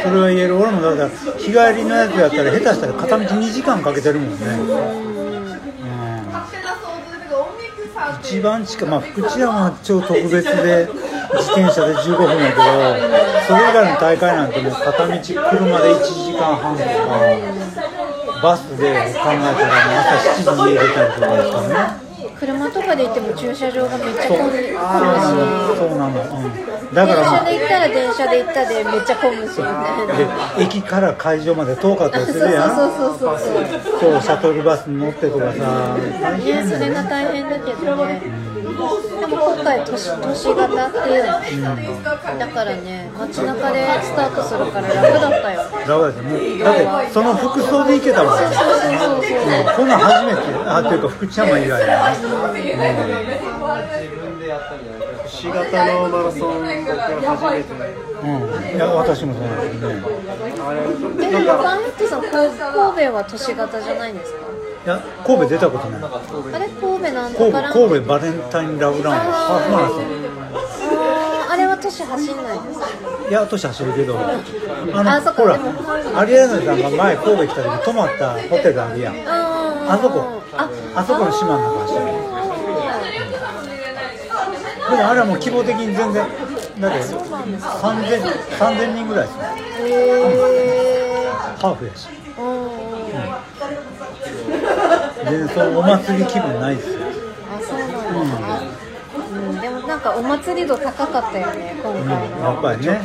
[0.05, 0.57] それは言える。
[0.57, 5.12] 俺もだから日帰りのやつやったら下手したら片道2時間かけてるもんね。
[8.33, 12.65] 一番近いまあ福知山は超特別で自転車で15分やけど
[13.45, 16.89] それ以外の大会なんてもう片道車で1時間半とか
[18.43, 20.17] バスで考えたら朝
[20.49, 21.69] 7時に家出たりとかですから
[22.01, 22.12] ね。
[22.43, 24.73] 車とかで行っても駐車場がめっちゃそう混むし。
[25.79, 27.07] そうなのそうん、だ。
[27.07, 29.49] か電車らもうで行ったら電車で行ったでめっちゃ混むし。
[29.51, 29.65] みたい
[30.09, 32.75] なで駅から会場まで遠かったりするやん。
[32.75, 36.67] そうそうそうそうそうシャトルバスに乗ってとかさね。
[36.69, 38.21] それが大変だけどね。
[38.21, 41.31] でも今回都市都市型っていうの。
[42.39, 45.61] だからね街中でスタートするから楽だったよ。
[45.87, 49.35] 楽だってもうだってその服装で行けたもんそうそうそうそ
[49.73, 50.39] うこんなん初めて。
[50.67, 52.19] あっていうか福知山以外だね
[55.25, 57.03] 星型のマラソン僕は。
[57.37, 57.73] 初めて
[58.23, 58.77] うん。
[58.77, 61.27] いや私もそうなんですね。
[61.27, 64.39] えでもバンヘッドさんこう神戸は都市型じゃないんですか？
[64.85, 66.03] いや神戸出たことない。
[66.03, 67.39] あれ神戸なんだ。
[67.39, 69.65] 神戸神戸バレンタインラブランハー。
[69.65, 70.03] フマラソン
[71.53, 72.87] あれは都市走んないんですか？
[73.29, 74.41] いや年走るけどあ
[75.17, 75.43] あそっか。
[75.43, 79.15] ほら有アナさんが前神戸来た時泊まったホテルあるやん。
[79.29, 80.43] ああそこ。
[80.55, 82.01] ああそこの島の中走る
[84.91, 86.27] でもあれはもう規模的に全然
[86.81, 88.21] だって3000
[88.59, 89.43] 3000人ぐらいですよ
[89.87, 89.89] へ
[91.25, 92.71] えハーフやしうんうん
[95.25, 96.99] 全然そのお祭り気分ないですよ。
[97.53, 98.11] あそうなんですか、
[99.33, 103.01] うん、でもなんかお祭り度高かったよね今回の、やっぱりね、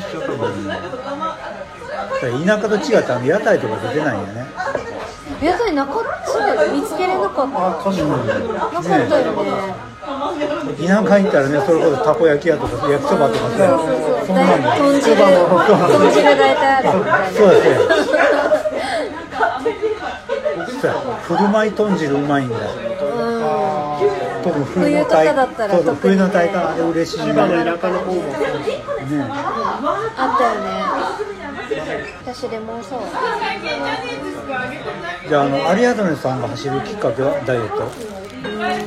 [2.32, 4.46] うん、田舎と違ってあの屋台とか出てないよね。
[5.42, 7.60] 屋台なかった見つけれなかった。
[7.60, 9.74] なかったよね。
[10.80, 14.26] 田舎行ったらねそれこそたこ焼き屋とか焼きそばとかさそうそうそう。
[14.28, 15.26] そんなんだ豚汁豚
[16.12, 17.38] 汁大体あるみたいな。
[17.38, 17.74] そうですよ
[20.80, 22.56] 振る舞い豚汁うまいんだ。
[24.44, 28.28] 特に冬の冬とかだったらそうそう特にね冬の大会あれ嬉しいね千葉の田舎の方もね。
[30.16, 30.68] あったよね。
[32.26, 33.06] 私レモンサワー
[35.28, 37.92] じゃああの有アドネさんが走るきっかけはダイエット？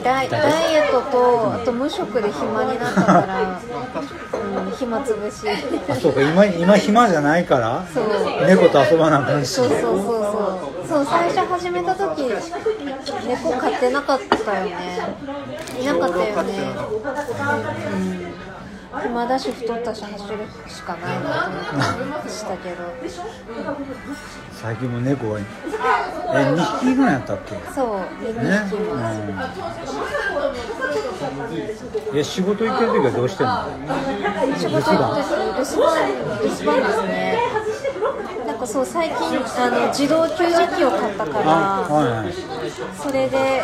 [0.03, 3.61] ダイエットとあと無職で暇になったから、
[4.57, 5.49] うん、暇つぶし。
[5.89, 8.05] あそうか今今暇じゃないからそう。
[8.47, 9.49] 猫と遊ばなあかんし。
[9.49, 10.89] そうそうそうそう。
[10.89, 12.23] そう最初始めた時
[13.27, 15.01] 猫飼ってなかったよね。
[15.81, 16.53] いなかったよね。
[17.95, 18.30] うん
[19.03, 22.77] 暇だし太ったし走るしかないなと思ってしたけど。
[24.53, 25.43] 最近も猫がえ
[26.53, 27.55] 2匹いるんやったっけ？
[27.75, 28.75] そう2ね匹。
[28.77, 28.97] も、う
[32.17, 32.19] ん。
[32.19, 33.65] え仕事行ってる時はどうしてんの？
[34.59, 35.33] 仕事行ってて
[36.43, 37.39] 留守番ですね
[38.61, 41.51] かそう最近あの自動給餌器を買ったかあら
[41.95, 42.33] はいはい。
[43.03, 43.63] それで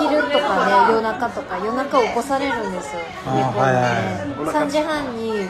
[0.00, 3.00] 昼とかね夜中とか夜中起こされるんですよ。
[3.26, 4.28] あ猫はいはい。
[4.38, 5.48] にね3時半に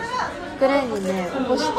[0.61, 1.79] ぐらいにね起こして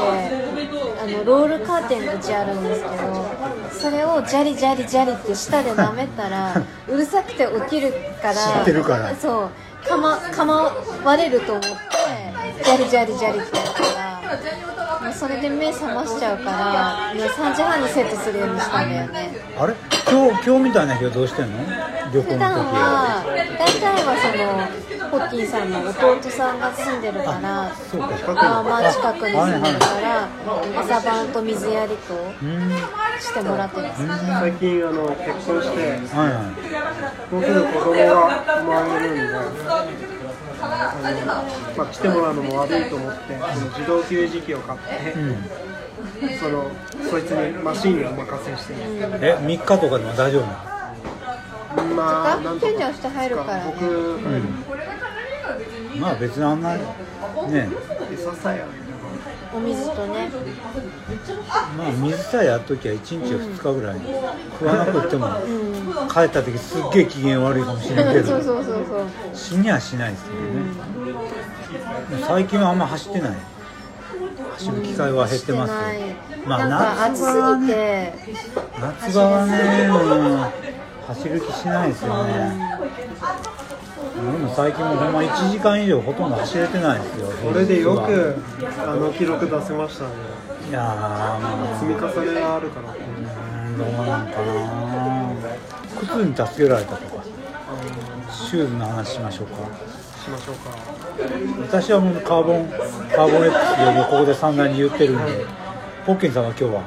[1.01, 3.25] あのロールカーテンうちあるんですけど
[3.71, 6.53] それをジャリジャリジャリって舌で舐めたら
[6.87, 8.35] うるさくて起きるから。
[9.21, 9.49] そう
[9.87, 10.71] かまかま
[11.03, 11.69] われると思って
[12.63, 13.81] ジャリジャリジャリってやった
[14.33, 19.29] らもうそれで目覚ましちゃうからもう3時半にセットするようにしたんだよね。
[19.57, 19.75] あれ？
[20.09, 21.59] 今日今日みたいな日はどうしてんの？
[22.11, 23.23] 旅行普段の時は。
[23.59, 28.17] 大体はそのホッキーさんの弟さんが住んでるからそうか。
[28.17, 32.13] 近くあまあ近くに住んでるかはら朝晩と水やりと
[33.21, 36.49] してもらってます最近あの結婚してはいは
[37.31, 39.21] もうすぐ子供が生まれるんで
[40.61, 46.39] まあ、来てもらうのも悪いと思ってその自動給餌器を買っていうん。
[46.39, 46.71] その
[47.09, 48.73] そいつにマシンにお任せして
[49.21, 50.75] え3日とかでも大丈夫
[51.95, 53.73] まあなんと検除して入るからね。
[53.75, 54.19] 僕、
[55.99, 56.83] まあ別にあんなね。
[58.13, 58.63] 餌さえ
[59.55, 60.29] お水とね。
[61.77, 63.99] まあ水さえやっときゃ1日や2日ぐらい
[64.59, 65.29] 食わなくってもう
[66.05, 66.07] ん。
[66.09, 69.05] 帰った時すっげえ機嫌悪いかもしれんけそうどそうそうそう。
[69.33, 70.35] 死にはしないですけど
[72.19, 73.31] ね最近はあんま走ってない。
[74.53, 75.73] 走る機会は減ってます
[76.45, 76.67] まあ
[77.09, 78.13] 夏場はね。
[78.25, 78.35] て
[78.79, 80.65] 夏場はね、うん
[81.07, 82.33] 走る気しないですよね。
[82.33, 82.74] 俺
[84.25, 87.27] も最近もほんま1時間以上ほとんど走れてないですよ。
[87.51, 88.35] これでよく
[88.79, 90.11] あの記録出せましたね。
[90.69, 92.89] いやーまあ積み重ねがあるから。
[92.89, 95.33] うんどうなんかな。
[95.99, 97.23] 靴に助けられたとか
[98.31, 99.55] シューズの話しましょうか。
[100.23, 100.71] しましょうか。
[101.61, 105.45] 私はもうカーボンカーボン X でここで散々に言ってるんで
[106.05, 106.83] ポッケンさんは今日は？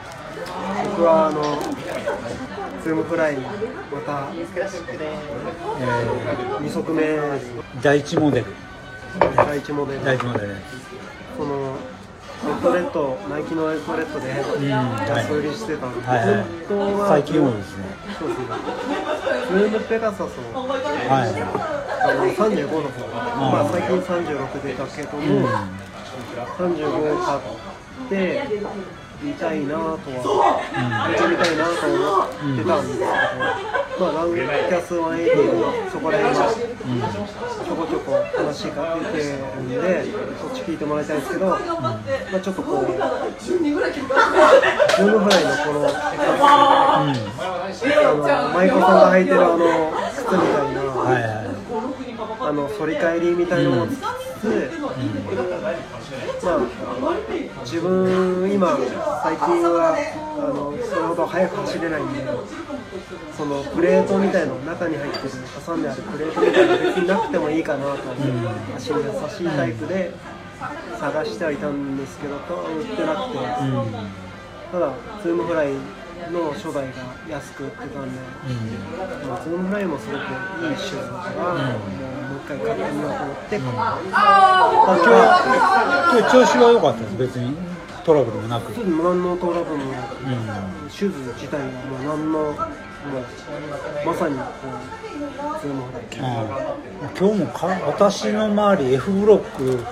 [0.97, 1.43] 僕はあの
[2.89, 3.51] ズームフライま
[4.01, 4.47] たえ2
[6.71, 7.03] 足目。
[7.03, 7.39] ー、
[7.83, 8.47] 第1モデル。
[9.37, 10.03] 第1モデル。
[10.07, 10.57] 第1モデル。
[11.37, 11.77] この
[12.47, 14.55] アウトレットナイキのアウトレットで安
[15.35, 16.19] 売りしてたんで、はい。
[16.19, 17.85] はい本当は最近多いですね。
[18.19, 18.47] そうですね。
[19.51, 20.81] ズームペガサスのはい。
[20.81, 20.85] あ
[22.15, 23.05] の35の方。
[23.05, 25.47] が、まあ、最近36出たけども、
[26.57, 27.41] 35を買っ
[28.09, 28.49] て
[29.21, 30.63] 見たいなとは、
[31.11, 31.99] 見てみたいなと思
[32.55, 33.11] ってたんですけど、
[33.99, 40.07] まあ、ランキャス180のそこら辺がちょこちょこ話が出てるんで、
[40.39, 42.87] そっち聞いてもらいたいんですけど、まあ、ちょっとこう、
[43.43, 45.89] ズームフライのこの、
[46.41, 48.23] あの
[48.55, 50.81] 舞妓さんが履いてるあの靴みたいな。
[50.83, 51.49] はいはい
[52.41, 54.05] あの反り返りみたいなのもつつつ、
[56.43, 56.59] まあ
[57.69, 58.79] 自分今
[59.23, 59.93] 最近は
[60.41, 62.25] あのそれほど速く走れないんで
[63.37, 65.29] そのプレートみたいの中に入ってる
[65.67, 70.13] 挟んであるプレートみたいなの別になくてもいいかなと思って、足に優しいタイプで
[70.99, 73.39] 探してはいたんですけどと売ってなくて、
[74.73, 75.75] ただズームフライ
[76.33, 76.93] の初代が
[77.29, 78.19] 安く売ってたんで。
[79.29, 80.25] まあ、ズームフライもすごくい
[80.73, 81.77] いシューズだから、
[82.49, 85.49] 回買ってみようと思って買った今日
[86.17, 87.79] 今日調子は良かったです別に。
[88.09, 92.55] トラブルもなく、ちょっと何のトラブルもなく、うんシューズ自体はもう何のもう
[94.07, 96.07] まさにこうズームフライ
[97.19, 99.85] 今日もか私の周り F ブロック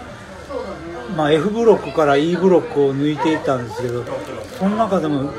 [1.15, 4.03] まあ F ブロックから E ブロックを抜いていったんですけど
[4.59, 5.31] その中でも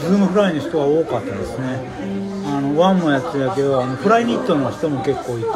[0.00, 2.22] ズームフライの人は多かったですね。
[2.46, 5.48] あのワンもやってたけどあのフライニットの人も結構いて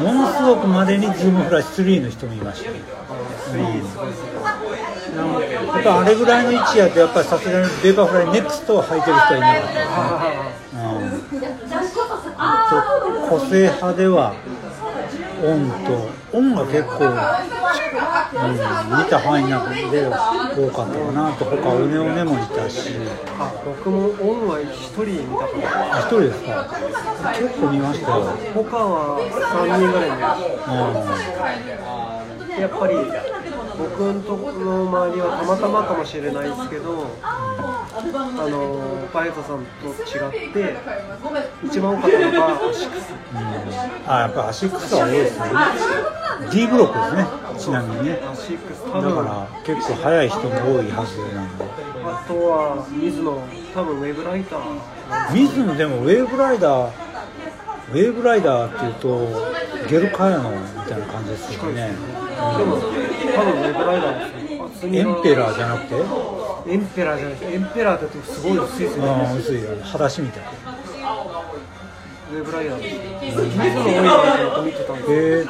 [0.00, 2.70] ものすごくまでにズームフライ3の人もいました。
[2.70, 2.78] うん。
[5.50, 11.50] やっぱあれぐらいの位置やとやっぱりさすがにベーパーフライネクストを履いてる人はいなかったですね。
[13.22, 13.28] うん。
[13.28, 14.34] 個性派では
[15.42, 17.16] オンとオンが結構、うん、
[17.90, 17.98] 見
[19.10, 20.10] た範囲の中で多
[20.70, 22.90] かったかなと他オネオネもいたし。
[23.38, 26.66] あ僕もオンは一人見たからあ一人ですか？
[27.38, 28.22] 結構見ましたよ、
[28.54, 30.48] 他は3人ぐらい見ましう
[32.54, 32.94] たやっぱり
[33.80, 40.76] 僕のとこの周りはたまたまかもしれないですけどあのバイトさんと違って
[41.64, 43.10] 一番多かったのがアシックス。
[43.10, 43.36] ん。
[44.06, 45.46] あやっぱアシックスは多いですね。
[46.50, 47.60] D ブロックですね。
[47.60, 48.20] ちなみにね。
[48.22, 51.64] アシックスだから結構速い人も多いはずなんで。
[52.02, 53.30] あとは水野
[53.74, 57.10] 多分ウェブライター水野でもウェーブライダー
[57.92, 60.56] ウェーブライダーっていうとゲルカヤノみ
[60.88, 61.90] たいな感じですよね
[62.40, 65.94] 多分ウェブライダーですエンペラーじゃなくて
[66.70, 69.58] エンペラーじゃないですエンペラーだとすごい薄いですよあねあ薄い。
[69.58, 70.42] あの裸足みたい。
[72.32, 72.90] ウェブライダーで
[73.32, 73.38] す。
[73.40, 75.44] 水野多いなと思って見てたんですへえ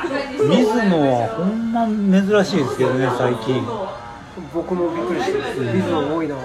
[0.48, 3.62] 水野はほんま珍しいですけどね最近。
[4.54, 5.38] 僕もびっくりして
[5.74, 6.36] 水野多いな。
[6.36, 6.38] ア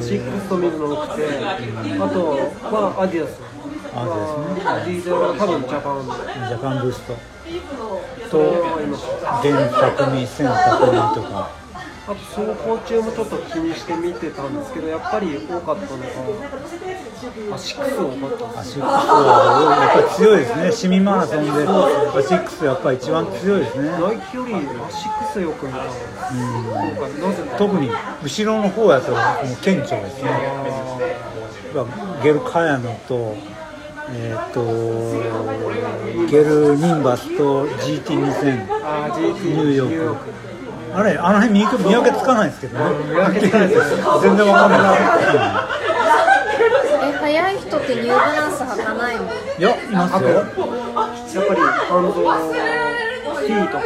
[0.00, 1.26] シックスと水野多くて。
[1.26, 2.26] あと
[2.72, 3.40] はアディダス。
[3.94, 4.64] アディダスね。
[4.64, 6.02] アディダス多分ジャパン。
[6.04, 7.33] ジャパンブースト
[8.30, 11.64] と思いました原作に千作にとか
[12.06, 16.04] あと走行中もちょっと気にして見てたんですけどやっぱり多かったのが
[17.54, 18.84] アシックス多かったアシックスは
[19.80, 20.72] やっぱり強いですね。
[20.72, 21.50] 市民マラソンで。
[21.50, 21.54] ア
[22.22, 23.88] シックスやっぱり一番強いですね。
[23.88, 24.58] ナイキよりア
[24.90, 25.78] シックスよく見た
[27.56, 27.90] 特に
[28.22, 29.20] 後ろの方やともう
[29.62, 30.30] 顕著ですね。
[32.22, 33.34] ゲルカヤノと
[34.10, 34.62] えっ、と
[36.30, 40.32] ゲルニンバスと GT2000 あー GT ニューヨーク。
[40.94, 42.84] あれあの辺見見分けつかないですけどね。
[44.22, 44.80] 全然わかんない。
[47.08, 49.22] え速い人ってニューバランス履かないの？
[49.58, 50.28] いやいますよ。
[50.30, 52.14] やっぱりハンド
[53.46, 53.82] T とか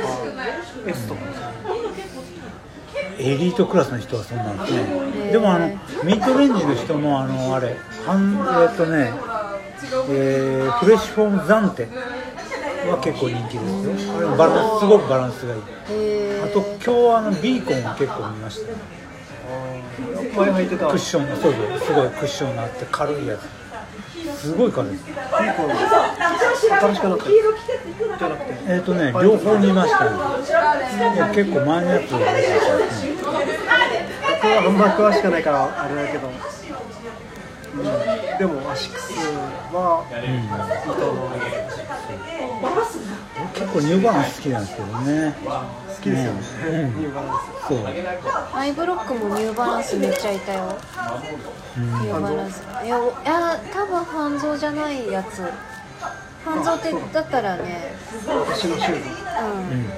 [0.86, 1.20] S とか。
[3.20, 4.80] エリートクラスの人はそんなんですね。
[4.82, 5.68] ーでもあの
[6.04, 9.12] ミッドレンジの人もあのあれはんえっ、とね、
[10.10, 11.88] えーフレッシュフォーム暫定
[12.90, 14.16] は結構人気ですよ。
[14.16, 15.60] あれもバランスすごくバランスがいい。
[15.90, 18.78] へあと今日はあのビーコンも結構見ましたね。
[20.36, 20.86] 前履いてた。
[20.88, 23.46] クッションそうそうすごいクッションがあって軽いやつ。
[24.40, 24.92] すごい軽い。
[24.92, 27.24] ですピーコン新しくなった。
[27.24, 30.10] じゃなくてえっ、とね両方見ましたね。
[31.14, 32.42] いや結構前のやつが良かったで
[32.90, 33.12] すね
[34.42, 36.34] 僕はあんま詳しくないからあれだけど、うん、
[38.38, 39.12] でもアシックス
[39.72, 41.30] はいいと思う
[43.54, 44.64] 結構ニューバランス好きなん。
[44.64, 46.40] ですけどね好きですよね、
[46.70, 46.98] うん。
[46.98, 47.78] ニューバランスそう
[48.56, 50.78] アイブロックもニューバランスめっちゃいたよ
[51.76, 55.42] ニューバランスいやいや多分半蔵じゃないやつ
[56.44, 57.92] 半蔵ってだったらね
[58.26, 59.08] 私のシューズ
[59.38, 59.90] うん、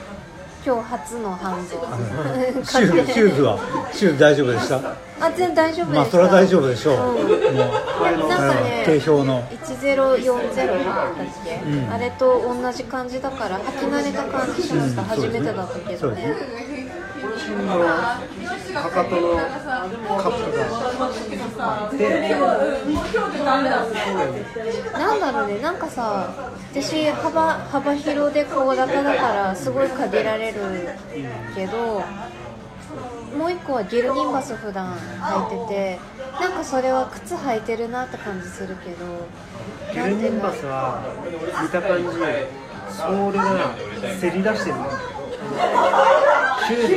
[0.65, 1.81] 今日初の半蔵
[2.65, 3.59] シューズシューズは
[3.93, 4.77] シューズ大丈夫でした？
[5.21, 6.01] あ全然大丈夫でした。
[6.01, 7.29] まあそれは大丈夫でしょう、うん。
[7.29, 11.91] もうなんかね定評の1040だっけ、うん。
[11.91, 15.09] あれと同じ感じだから履き慣れた感じしました、うん。
[15.09, 16.37] 初めてだったけどね
[17.41, 20.65] そうですねこのかかとのカップが
[21.59, 22.09] あって
[24.93, 30.61] なんだろうねなんかさ私幅幅広で小型だからすごい限られる
[31.55, 32.03] けど
[33.37, 35.99] もう一個はゲルニンバス普段履いてて
[36.41, 39.07] なんかそれは靴履いてるなって感じするけど
[39.95, 41.01] ゲルニンバスは
[41.63, 42.05] 見た感じ
[42.93, 43.75] ソールが
[44.19, 44.77] せり出してる
[46.67, 46.79] シュー。
[46.89, 46.95] ズ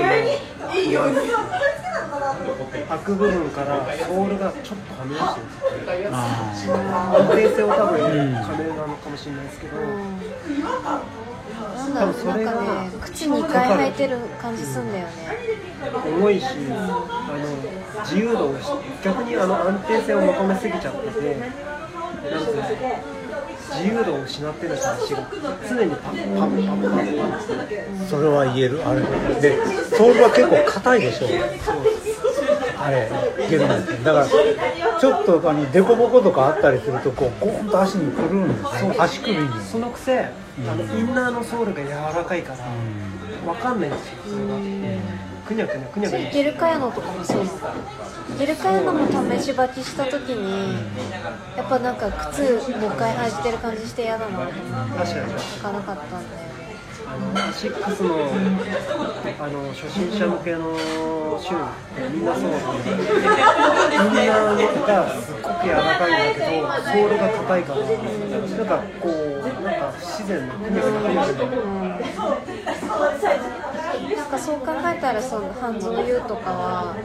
[1.28, 1.34] の
[2.88, 5.56] 開く部分からソールがちょっとはみ出してるんで
[6.56, 9.84] すよあ安定性は多分ん金なのかもしれないですけど、な
[11.88, 15.14] んだろうなんかね靴2回履いてる感じすんだよね
[16.06, 17.08] 重いしあの
[18.04, 18.66] 自由度をし
[19.04, 21.62] 逆にあの安定性を求めすぎちゃっててなんてい
[22.32, 22.52] うの
[23.76, 25.28] 自由度を失ってるんですよ足が
[25.70, 29.02] 常にパッパッパッパッパッあそれは言えるあれ。
[29.42, 29.58] で
[29.96, 31.28] ソールは結構硬いでしょ
[32.80, 33.10] あれ
[33.50, 33.94] ゲルなんて。
[34.04, 39.50] だからちょっとあの凸凹とかあったりするとこうゴーンと足にくるんですよ足首に。
[39.72, 40.32] そのくせあ
[40.76, 42.58] のインナーのソールが柔らかいから
[43.46, 44.54] 分かんないんですよそれが。
[45.48, 46.32] くにゃくにゃくにゃくにゃ。
[46.32, 47.50] ゲルカヤノとかもそうなの
[48.40, 49.14] ゲルカヤノも試
[49.44, 50.74] し履きした時に
[51.58, 54.38] やっぱなんか靴もう一回履いてる感じして嫌だな。
[54.38, 56.54] と思って確かに履かなかったんだよね
[57.36, 60.74] アシックスのあの初心者向けの
[61.40, 72.00] シューズみんなそうでインナーがすっごく柔らかいんだけどソールが硬いからなんかこうなんか不自然なくにゃくにゃくにゃくにゃなん。
[72.00, 72.53] か
[74.44, 76.96] そう考えたらその半蔵優とかは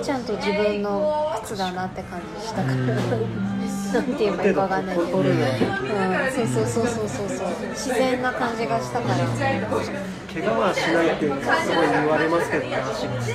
[0.00, 2.76] ちゃんと自分の靴だなって感じしたから。
[2.76, 7.28] なんて言えばいいかわかんないけど、うん、そうそうそうそうそう。
[7.28, 9.16] そう自然な感じがしたから。
[9.26, 13.32] 怪我はしないってすごい言われますけどねアシックス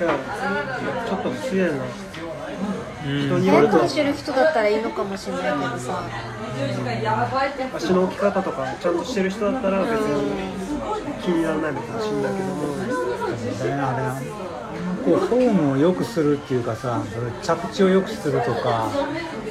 [0.00, 0.18] だから
[1.06, 1.84] ちょっと不自然な。
[3.06, 4.68] 人によると速く走る人だったら。
[4.68, 6.02] いいのかもしれないけどさ
[7.76, 8.96] 足の置き方とかちゃん。
[8.98, 10.75] としてる人だったら別に
[11.26, 12.46] 気にならないのかもしれないけど。
[12.46, 12.66] も
[13.64, 14.36] ねあれ
[15.04, 18.90] こうフォームを良くするっていうかさそれ着地を良くするとか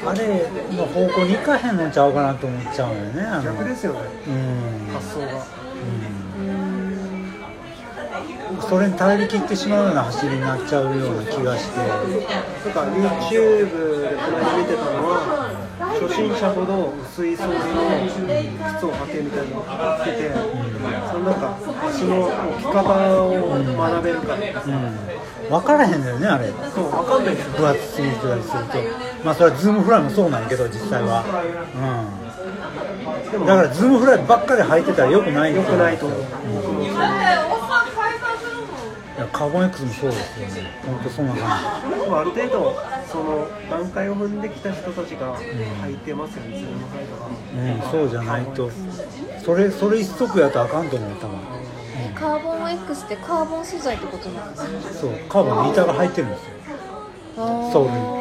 [0.06, 3.44] あれの方向に行かへんのちゃうかなと思っちゃうのよねあの。
[3.44, 4.00] 逆ですよね。
[4.28, 4.94] うん。
[4.94, 5.46] 発想が
[8.70, 11.78] それに頼り切ってしまうような走りになっちゃうような気がして。
[11.80, 15.55] なんか YouTube でこの間見てたのは
[16.00, 17.60] 初心者ほど薄いソールの
[18.78, 20.34] 靴を履けみたいなのが言ってて、
[21.12, 22.84] そのなんか足の置き方
[23.24, 23.32] を
[23.78, 25.50] 学べるから、うん。
[25.50, 26.52] 分からへんのよねあれ。
[26.74, 27.52] そう分かんないですよ。
[27.58, 28.78] 分厚すぎたりすると
[29.24, 31.24] まあそれはズームフライもそうなんやけど実際は。
[33.36, 33.46] うん。
[33.46, 35.62] だからズームフライばっかり履いてたらよくないよ。
[35.62, 36.28] 良くないと思う、いや
[39.36, 41.42] カーボン X もそうですよね本当そんな感
[42.10, 42.74] まあ、ある程度
[43.06, 46.64] その段階を踏んできた人たちが履いてますよね、
[47.84, 48.72] うん、そうじゃないと
[49.44, 51.38] それそれ一足やとあかんと思う多分
[51.98, 56.54] えカーボン X ってカーボン素材ってことなんですかそうカーボンの板が入ってるんですよ
[57.36, 58.16] ソールに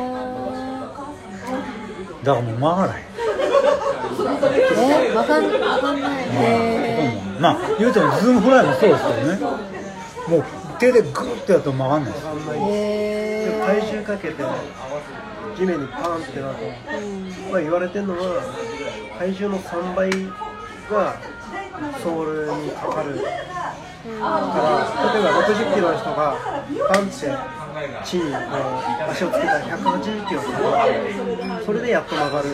[2.24, 3.04] だからもう曲がらへん
[5.12, 9.38] えわかんわかんないへうんまあ言うてもズームフライもそうですけどね
[10.26, 12.26] もう手でグーってやると曲がんないです。
[12.26, 14.44] あんまりえへ体重かけて
[15.56, 16.62] 地面にパーンってなると、
[17.50, 18.42] まあ、言われてるのは
[19.18, 20.10] 体重の3倍
[20.90, 21.16] が
[22.02, 24.10] ソールにかかるから
[25.14, 26.36] 例えば60キロの人が
[26.88, 27.14] パンって
[28.04, 28.38] 地にこ
[29.08, 32.48] う足をつけたら180キロかかるそれでやっと曲がる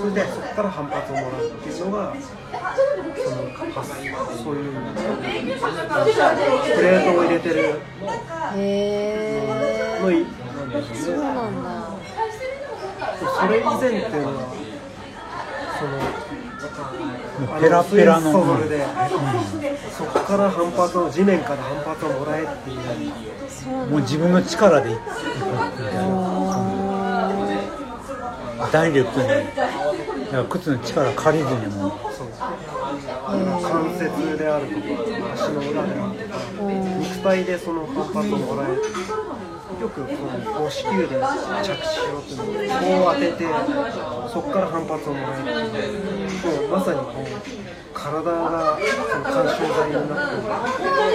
[0.00, 3.88] それでそこから反発をもらうっていうのがその発
[4.42, 4.72] そういう
[6.76, 7.80] プレートを入れてる
[10.02, 11.66] のいなんでしそうなんだ
[13.18, 14.42] それ以前っていうのは
[15.78, 16.00] その
[17.60, 18.86] ペラペラのソールで、
[19.90, 22.78] そこから反発を地面から反発をもらえっていう
[23.90, 26.76] もう自分の力でいいくみたいな
[28.72, 29.28] ダイレクトに
[30.26, 31.90] だから靴の力借りずにもう。
[32.12, 34.80] そう関節であるとか
[35.34, 36.70] 足の裏であるとか
[37.00, 38.82] 肉体でその反発をもらえる
[39.80, 40.16] よくこの
[40.52, 41.16] こう子宮で
[41.62, 43.44] 着地しろっていうのをこう当てて
[44.32, 45.44] そこから反発をもらえる。
[45.46, 47.26] もうまさにこう
[47.92, 50.42] 体がその干渉剤になってる。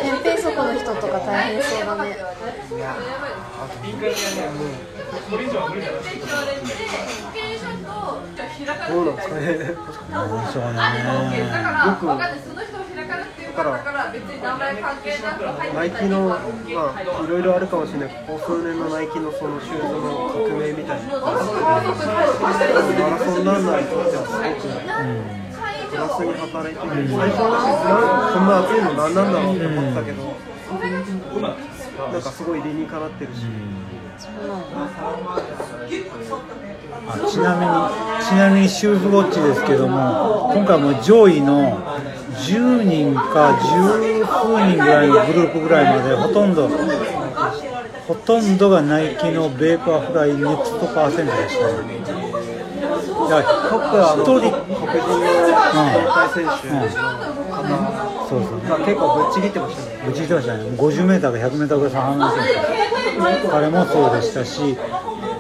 [0.03, 2.09] 扁平足の人とか大変そうだね。
[2.12, 2.97] いや
[3.57, 3.89] あとも
[7.97, 8.01] う
[8.66, 9.41] どうなんですかね
[10.51, 10.78] そうね
[11.88, 12.14] よくだ
[13.51, 13.84] から
[15.74, 16.38] ナイキのま
[16.95, 18.09] あいろいろあるかもしれない。
[18.26, 21.20] ここ数年のナイキのそのシューズの革命みたいな。
[21.20, 21.43] マラ
[23.20, 24.39] ソンランナーにとってはすご
[25.36, 25.41] く
[25.91, 30.18] プラスに働いてる最初はなんこんな暑いの何なんだろうって思ってたけど
[32.12, 33.43] なんかすごい理にかなってるし
[37.08, 37.72] あちなみに
[38.26, 41.78] ちなみにシューズウォッチですけども今回も上位の
[42.36, 43.68] 10人か十
[44.24, 46.68] 数人ぐらいのグループぐらいまでほとんど
[48.08, 51.68] ほとんどがナイキのベーパーフライネクストパーセントでした。
[51.84, 55.22] ねいやトップは一人黒人
[55.78, 56.68] の大会選手。
[56.72, 56.82] の
[57.47, 58.60] 方そうそう。
[58.68, 60.10] が結構ぶっちぎってましたね。
[60.10, 60.64] うち言ってましたね。
[60.76, 62.47] 50m か 100m ぐらい差離れて
[63.43, 64.78] る彼もそうでしたし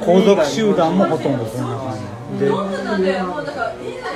[0.01, 2.51] 後続集団もほとんどそんな感じで。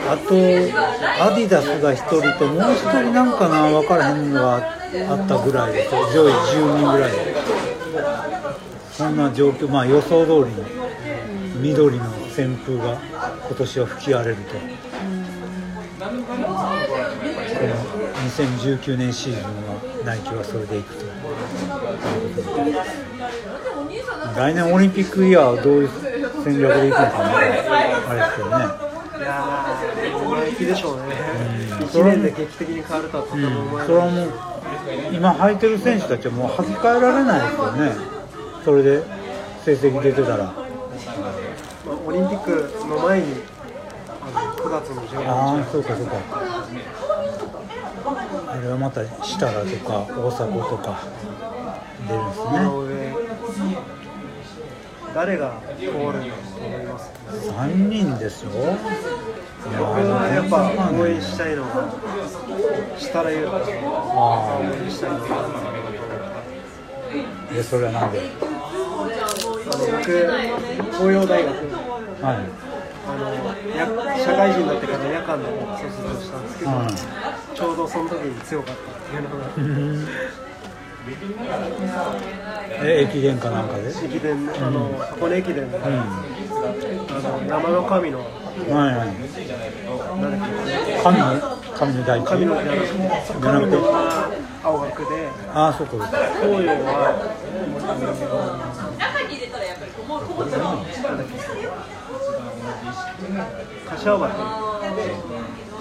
[0.07, 7.11] あとアディダスが1人ともう1人なんかな分からへんのがあったぐらいで上位10人ぐらい。
[7.11, 7.17] で
[8.91, 10.63] そんな状況まあ予想通りの
[11.61, 12.97] 緑の旋風が
[13.47, 14.55] 今年は吹き荒れると。
[16.05, 16.47] この
[18.29, 19.49] 2019年シーズンは
[20.05, 21.03] ナイキはそれでいくと。
[21.03, 21.11] いう
[22.43, 22.73] ことで
[24.35, 25.89] 来年オリンピックイヤーはどういう
[26.43, 28.65] 戦略でいくのかなあれですけどね
[29.17, 31.03] いやーナイキでしょうね
[31.79, 31.85] うん。
[31.85, 34.33] 1年で劇的に変わるとはとても思えないそれはもう
[35.13, 37.91] 今履いてる選手たちはもう履き替えられないですよね
[38.63, 39.03] それで
[39.63, 40.65] 成績出てたらまあ
[42.05, 43.25] オリンピックの前に
[44.23, 46.15] あの9月の15ああそうかそうか
[48.51, 50.99] あれはまた設楽とか大迫とか
[52.07, 52.27] 出るん。
[52.29, 52.84] ですね
[55.15, 57.09] 誰が通るんだと思います
[57.49, 58.51] ？3人ですよ。
[58.51, 58.55] い
[59.73, 61.87] や僕はやっぱ応援したいのは
[62.99, 63.61] 設楽優太応
[64.83, 65.25] 援したいのは
[67.63, 68.19] それはなんで？
[69.79, 70.03] 僕
[70.91, 71.55] 東洋大学。
[72.21, 72.37] はい。
[73.07, 73.29] あの
[73.77, 73.85] や
[74.17, 75.45] 社会人になってから夜間の
[75.77, 76.87] 卒業したんですけど、うん
[77.55, 79.45] ちょうどその時に強かったっていうのが
[82.83, 83.89] え駅伝かなんかで？
[83.89, 85.69] 駅伝あの箱根駅伝。
[85.71, 85.83] で、うん。
[85.83, 85.93] あの
[87.47, 88.19] 山の神の。
[88.19, 88.27] はい
[88.69, 89.07] はい。
[90.21, 90.49] なんだっ
[90.85, 90.97] け？
[91.03, 91.25] 神の
[91.75, 92.25] 神の大地？
[92.25, 92.93] 神のじゃなくて？
[93.39, 94.31] じゃな神くてのは
[94.63, 95.29] 青学で。
[95.53, 96.07] ああそうかそうか。
[96.07, 97.13] 東洋は。
[97.85, 98.13] なんだっ
[101.27, 101.35] け？
[103.89, 104.29] 柏原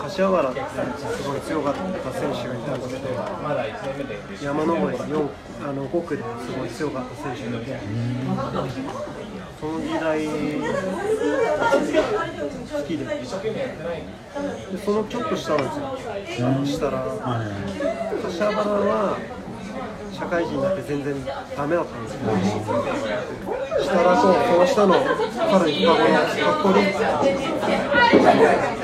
[0.04, 1.80] 柏原ってすごい強かった
[2.12, 3.14] 選手がいたんですけど
[4.44, 5.28] 山登り4
[5.66, 6.28] あの5区です
[6.58, 7.80] ごい強かった選手がいて
[9.58, 10.32] その時代好
[12.82, 13.14] きでで
[14.84, 15.72] そのちょっと下なんで
[16.34, 17.00] すよしたら
[18.22, 19.16] 柏原は
[20.12, 21.14] 社会人になって全然
[21.56, 22.30] ダメだったんですけど
[23.82, 24.28] したらとそ
[24.58, 24.92] の下の
[25.32, 26.74] さらに双子の服
[28.78, 28.83] 部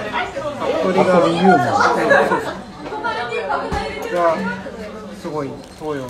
[0.70, 2.44] 服部が服部勇馬ええそうで
[4.08, 4.36] すが
[5.20, 5.48] すごい
[5.78, 6.08] 東洋の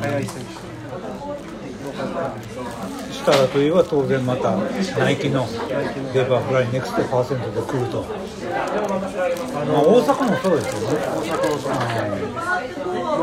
[0.00, 2.56] 速い選手よかったです
[3.18, 4.56] 設楽といえば当然また
[4.98, 5.46] ナイキの
[6.14, 8.08] ベーパーフライネクストパーセントで来ると、ま
[9.78, 10.96] あ、大阪もそうですよね。
[10.96, 11.76] 大阪のそうま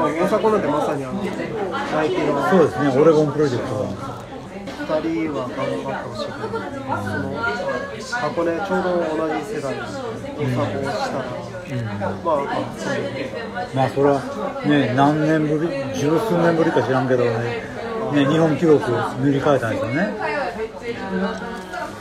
[0.03, 4.23] あ大阪なんてまさにあのナイキのそうですねオレゴンプロジェクトは
[4.84, 6.59] 人は頑張ってほしいけど、
[7.01, 7.34] その
[8.21, 11.27] 箱根ちょうど同じ世代大阪をしたら、
[12.23, 12.45] まあ、
[13.73, 14.19] まあ、それは
[14.65, 17.31] ね何年ぶり十数年ぶりか知らんけどね
[18.13, 20.13] ね日本記録塗り替えたんですよね。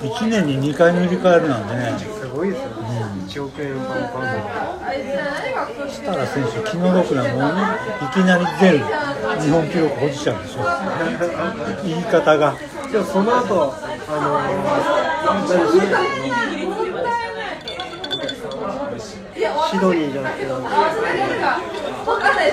[0.03, 1.97] 1年に2回塗り替えるなんてね。
[1.99, 2.75] すごいですよね、
[3.29, 5.52] 1億円パンパン
[6.03, 7.63] 設楽選手気の毒なもんね
[8.03, 8.83] いきなり全
[9.41, 10.65] 日本記録保持者でしょ
[11.85, 12.57] 言い方が。
[12.91, 14.41] でもその後あの
[15.25, 15.55] 何でし
[15.91, 16.23] たっけ
[19.71, 22.51] シドニーじゃなくて、の大会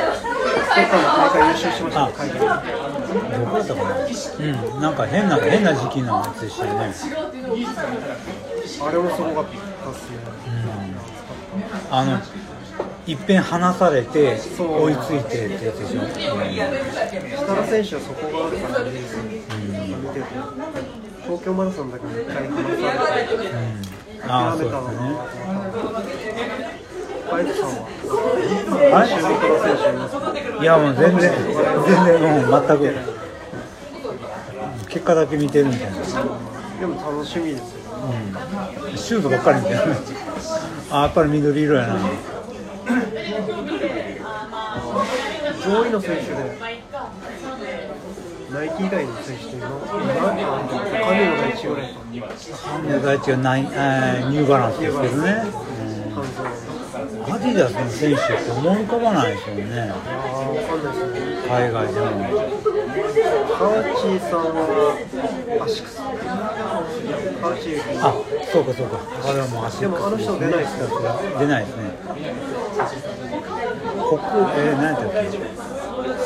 [1.48, 6.94] 優勝しましたね、海外どこだったかなうんなんか変な変な時期のやつでしたよね。
[8.82, 10.18] あれもすごかったですね。
[11.92, 12.20] あの
[13.10, 16.20] いっぺん離されて追いついてってやつでしょ、設
[17.48, 20.26] 楽選手はそこがあるからね、見てて、
[21.24, 23.34] 東京マラソンだけに一回離されて、
[24.28, 25.18] ああそう諦めたのね。
[27.32, 27.70] バイクさん。
[27.70, 27.76] は、
[28.94, 29.06] は
[30.62, 31.32] いやもう全然
[31.88, 32.82] 全然もう全く。
[34.88, 35.98] 結果だけ見てるみたいな。
[36.80, 37.80] でも楽しみですよ。
[38.96, 39.96] シュートばっかりみたいな
[40.92, 41.96] あやっぱり緑色やな
[45.64, 46.36] 上位の選手で、
[48.52, 49.72] ナイキ以外の選手っていうのは、
[50.26, 52.00] 何かあるの第一ぐらいか、
[53.06, 55.30] 第一はない、えーニューバランスですけどね、
[57.30, 59.94] アディダスの選手って思い浮かばないですよね。
[61.48, 62.06] 海外でも。
[63.60, 64.96] カーチーさんは
[65.62, 65.98] アシックス。
[65.98, 67.70] カーチ。
[67.70, 68.14] ーあ
[68.52, 69.00] そうかそうか。
[69.30, 70.88] あれはもう足でもあの人出ないですよ
[71.40, 71.84] 出ないですね
[74.10, 75.38] 国えー、何やったっけ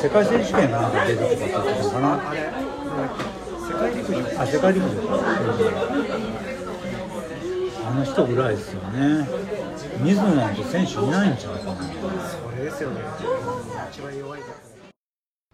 [0.01, 2.07] 世界選手権がなんか出てきたって言ってたのかな
[3.67, 4.19] 世界陸上。
[4.41, 4.89] あ世界陸上
[7.85, 9.27] あの人ぐらいですよね
[10.01, 11.83] 水野なんて選手いないんちゃうかな
[12.29, 13.01] それですよね。
[13.91, 14.41] 一番弱い。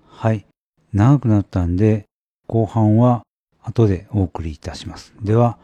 [0.08, 0.46] はい。
[0.94, 2.06] 長くなったんで、
[2.48, 3.24] 後半は
[3.62, 5.14] 後でお送りいたします。
[5.22, 5.58] では、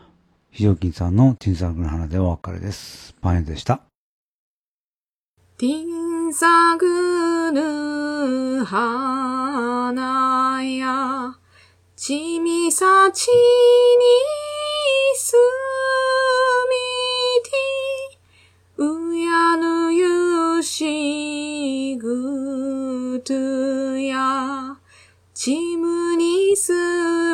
[0.52, 3.14] 非常勤さんのチンサークの花でお別れです。
[3.22, 3.82] パンエでした。
[6.36, 11.38] ティンサグヌ花や、
[11.96, 13.34] ちみさちに
[15.16, 15.38] す
[16.70, 16.76] み
[17.46, 17.52] て、
[18.84, 23.34] うやぬゆしぐと
[23.98, 24.76] や、
[25.34, 26.74] ちむにす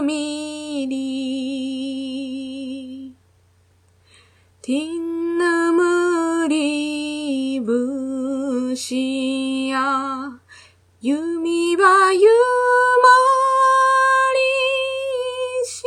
[0.04, 3.16] みり。
[4.62, 7.60] ティンヌムリ
[8.82, 9.78] ブシや、
[11.02, 13.10] 弓はゆま
[14.34, 14.42] り
[15.68, 15.84] し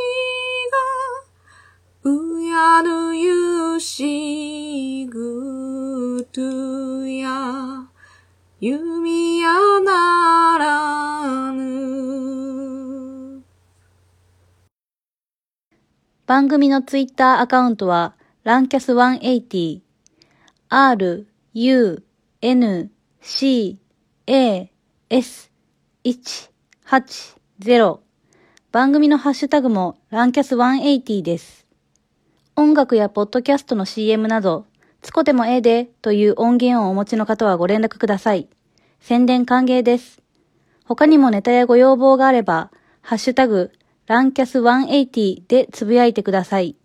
[2.05, 6.39] が、うやぬゆしぐと
[7.05, 7.89] や、
[8.61, 13.43] 弓やならぬ。
[16.25, 18.15] 番組のツイッターアカウントは、
[18.45, 19.81] ランキャス180、
[20.69, 22.04] r, u,
[22.47, 22.91] n,
[23.21, 23.79] c,
[24.27, 24.69] a,
[25.09, 25.51] s,
[26.03, 27.97] 180
[28.71, 31.65] 番組のハッシュタグもランキャス180です。
[32.55, 34.67] 音楽やポッドキャストの CM など、
[35.01, 38.47] つこでもええでという音源をお持ちの方はご連絡ください。
[38.99, 40.21] 宣伝歓迎です。
[40.83, 42.69] 他にもネタやご要望があれば、
[43.01, 43.71] ハッシュタグ、
[44.05, 46.75] ランキャス180でつぶやいてください。